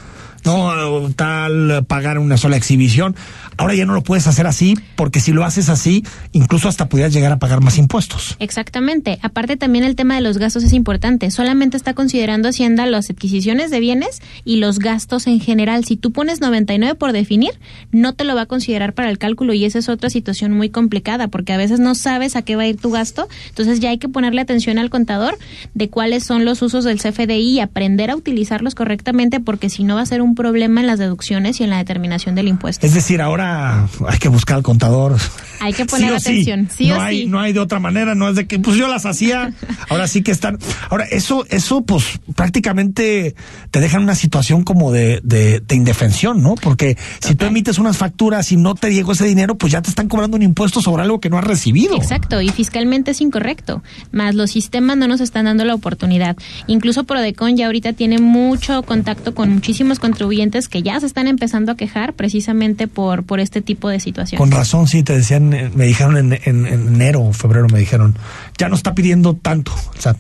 [0.45, 3.17] No tal pagar una sola exhibición.
[3.57, 7.13] Ahora ya no lo puedes hacer así, porque si lo haces así, incluso hasta pudieras
[7.13, 8.37] llegar a pagar más impuestos.
[8.39, 9.19] Exactamente.
[9.23, 11.31] Aparte también el tema de los gastos es importante.
[11.31, 15.85] Solamente está considerando Hacienda las adquisiciones de bienes y los gastos en general.
[15.85, 17.59] Si tú pones 99 por definir,
[17.91, 20.71] no te lo va a considerar para el cálculo y esa es otra situación muy
[20.71, 23.29] complicada porque a veces no sabes a qué va a ir tu gasto.
[23.49, 25.39] Entonces ya hay que ponerle atención al contador
[25.75, 29.97] de cuáles son los usos del CFDI y aprender a utilizarlos correctamente porque si no
[29.97, 32.87] va a ser un problema en las deducciones y en la determinación del impuesto.
[32.87, 35.17] Es decir, ahora hay que buscar al contador.
[35.61, 37.27] Hay que poner atención, sí, no o hay, sí.
[37.27, 39.53] No hay de otra manera, no es de que pues yo las hacía,
[39.89, 40.59] ahora sí que están.
[40.91, 43.35] Ahora, eso, eso pues prácticamente
[43.71, 46.55] te deja en una situación como de, de, de indefensión, ¿no?
[46.55, 49.91] Porque si tú emites unas facturas y no te llegó ese dinero, pues ya te
[49.91, 51.97] están cobrando un impuesto sobre algo que no has recibido.
[51.97, 53.83] Exacto, y fiscalmente es incorrecto.
[54.13, 56.37] Más los sistemas no nos están dando la oportunidad.
[56.67, 61.73] Incluso Prodecon ya ahorita tiene mucho contacto con muchísimos contribuyentes que ya se están empezando
[61.73, 64.39] a quejar precisamente por, por este tipo de situaciones.
[64.39, 68.17] Con razón, sí, te decían, me dijeron en, en- en enero o febrero, me dijeron,
[68.57, 69.73] ya no está pidiendo tanto.
[69.73, 70.17] O sea,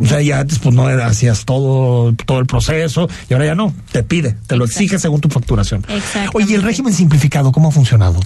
[0.00, 3.72] o sea, ya antes pues no hacías todo, todo el proceso y ahora ya no,
[3.92, 5.84] te pide, te lo exige según tu facturación.
[5.88, 6.30] Exactamente.
[6.36, 8.20] Oye, ¿y el régimen simplificado cómo ha funcionado?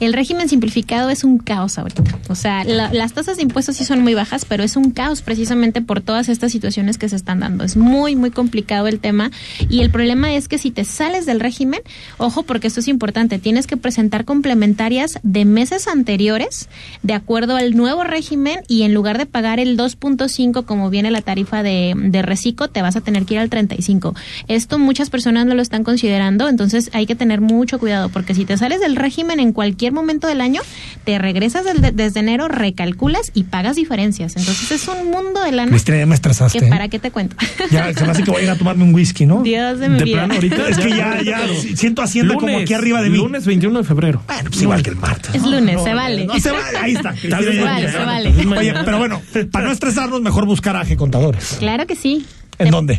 [0.00, 2.02] El régimen simplificado es un caos ahorita.
[2.28, 5.22] O sea, la- las tasas de impuestos sí son muy bajas, pero es un caos
[5.22, 7.64] precisamente por todas estas situaciones que se están dando.
[7.64, 9.30] Es muy, muy complicado el tema.
[9.68, 11.80] Y el problema es que si te sales del régimen,
[12.18, 16.68] ojo, porque esto es importante, tienes que presentar complementarias de meses anteriores
[17.02, 21.22] de acuerdo al nuevo régimen y en lugar de pagar el 2.5 como viene la
[21.22, 24.14] tarifa de, de reciclo, te vas a tener que ir al 35.
[24.48, 28.44] Esto muchas personas no lo están considerando, entonces hay que tener mucho cuidado porque si
[28.44, 30.60] te sales del régimen en cualquier momento del año,
[31.04, 34.36] te regresas del- desde enero, recalculas y pagas diferencias.
[34.36, 35.70] Entonces es un mundo de lana.
[35.70, 36.58] Cristina, ya me estresaste.
[36.58, 36.68] que ¿eh?
[36.68, 37.36] para qué te cuento.
[37.70, 39.42] Ya se me hace que voy a ir a tomarme un whisky, ¿no?
[39.42, 40.16] Dios de mi De vida.
[40.18, 40.68] plano, ahorita.
[40.68, 41.40] Es que ya, ya
[41.74, 43.16] siento Hacienda como aquí arriba de mí.
[43.16, 44.22] Lunes 21 de febrero.
[44.26, 45.34] Bueno, pues igual que el martes.
[45.34, 46.26] Es lunes, se vale.
[46.26, 47.14] No se vale, ahí está.
[47.30, 48.34] Tal vez ya vale, se vale.
[48.58, 51.56] Oye, pero bueno, para no estresarnos, mejor buscar a Aje Contadores.
[51.58, 52.24] Claro que sí.
[52.58, 52.98] ¿En dónde?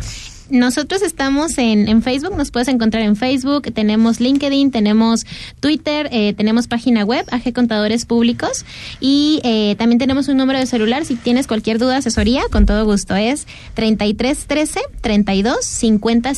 [0.51, 5.25] Nosotros estamos en, en Facebook, nos puedes encontrar en Facebook, tenemos LinkedIn, tenemos
[5.59, 8.63] Twitter, eh, tenemos página web, AG Contadores Públicos,
[8.99, 12.85] y eh, también tenemos un número de celular, si tienes cualquier duda, asesoría, con todo
[12.85, 16.33] gusto, es 3313 32 50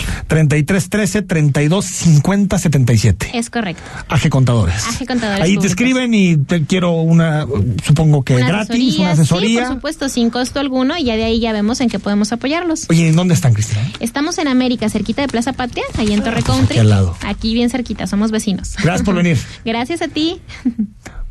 [0.00, 0.24] 77.
[0.26, 3.30] 33 13 32 50 77.
[3.34, 3.82] Es correcto.
[4.08, 4.86] AG Contadores.
[4.86, 7.46] AG Contadores Ahí te escriben y te quiero una,
[7.84, 9.64] supongo que Una gratis, una Sí, asesoría.
[9.64, 12.86] por supuesto, sin costo alguno, y ya de ahí ya vemos en qué podemos apoyarlos.
[12.90, 13.80] Oye, ¿en dónde están, Cristina?
[14.00, 16.74] Estamos en América, cerquita de Plaza Patria, ahí en Torre Country.
[16.76, 17.16] aquí al lado.
[17.24, 18.76] Aquí bien cerquita, somos vecinos.
[18.82, 19.38] Gracias por venir.
[19.64, 20.40] Gracias a ti.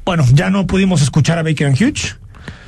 [0.06, 2.18] Bueno, ya no pudimos escuchar a Baker and Hughes,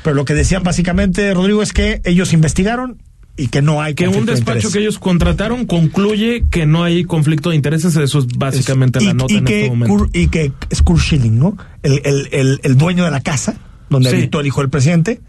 [0.03, 3.01] pero lo que decían básicamente, Rodrigo, es que ellos investigaron
[3.41, 7.03] y que no hay Que un de despacho que ellos contrataron concluye que no hay
[7.03, 7.95] conflicto de intereses.
[7.95, 10.09] Eso es básicamente la y, nota y en que este momento.
[10.13, 11.57] Y que es Kurt Schilling, ¿no?
[11.83, 13.55] El, el, el, el dueño de la casa
[13.89, 14.15] donde Sí.
[14.15, 15.19] habitó el hijo del presidente.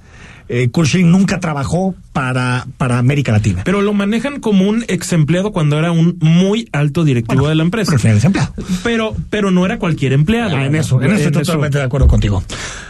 [0.55, 0.71] Eh,
[1.05, 3.63] nunca trabajó para, para América Latina.
[3.65, 7.63] Pero lo manejan como un ex empleado cuando era un muy alto directivo de la
[7.63, 7.95] empresa.
[8.03, 8.55] Pero empleado.
[8.85, 10.55] Pero, pero no era cualquier empleado.
[10.55, 12.45] Ah, en eso, en eso estoy totalmente de acuerdo contigo.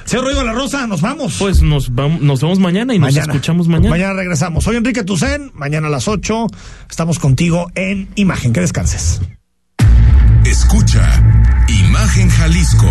[0.07, 1.37] Señor Rodrigo La Rosa, nos vamos.
[1.39, 3.91] Pues nos, vamos, nos vemos mañana y nos escuchamos mañana.
[3.91, 4.65] Mañana regresamos.
[4.65, 6.49] Soy Enrique Tucen, mañana a las 8
[6.91, 8.53] estamos contigo en Imagen.
[8.53, 9.21] Que descanses.
[10.45, 11.23] Escucha
[11.69, 12.91] Imagen Jalisco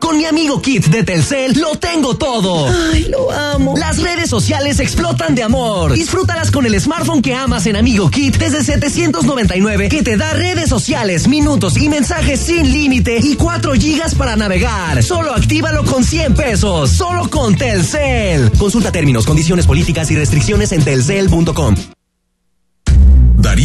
[0.00, 2.66] Con mi amigo Kit de Telcel lo tengo todo.
[2.92, 3.74] Ay, lo amo.
[3.76, 5.92] Las redes sociales explotan de amor.
[5.92, 10.68] Disfrútalas con el smartphone que amas en Amigo Kit desde 799 que te da redes
[10.68, 15.02] sociales, minutos y mensajes sin límite y 4 gigas para navegar.
[15.02, 16.90] Solo actívalo con 100 pesos.
[16.90, 18.50] Solo con Telcel.
[18.58, 21.76] Consulta términos, condiciones políticas y restricciones en telcel.com.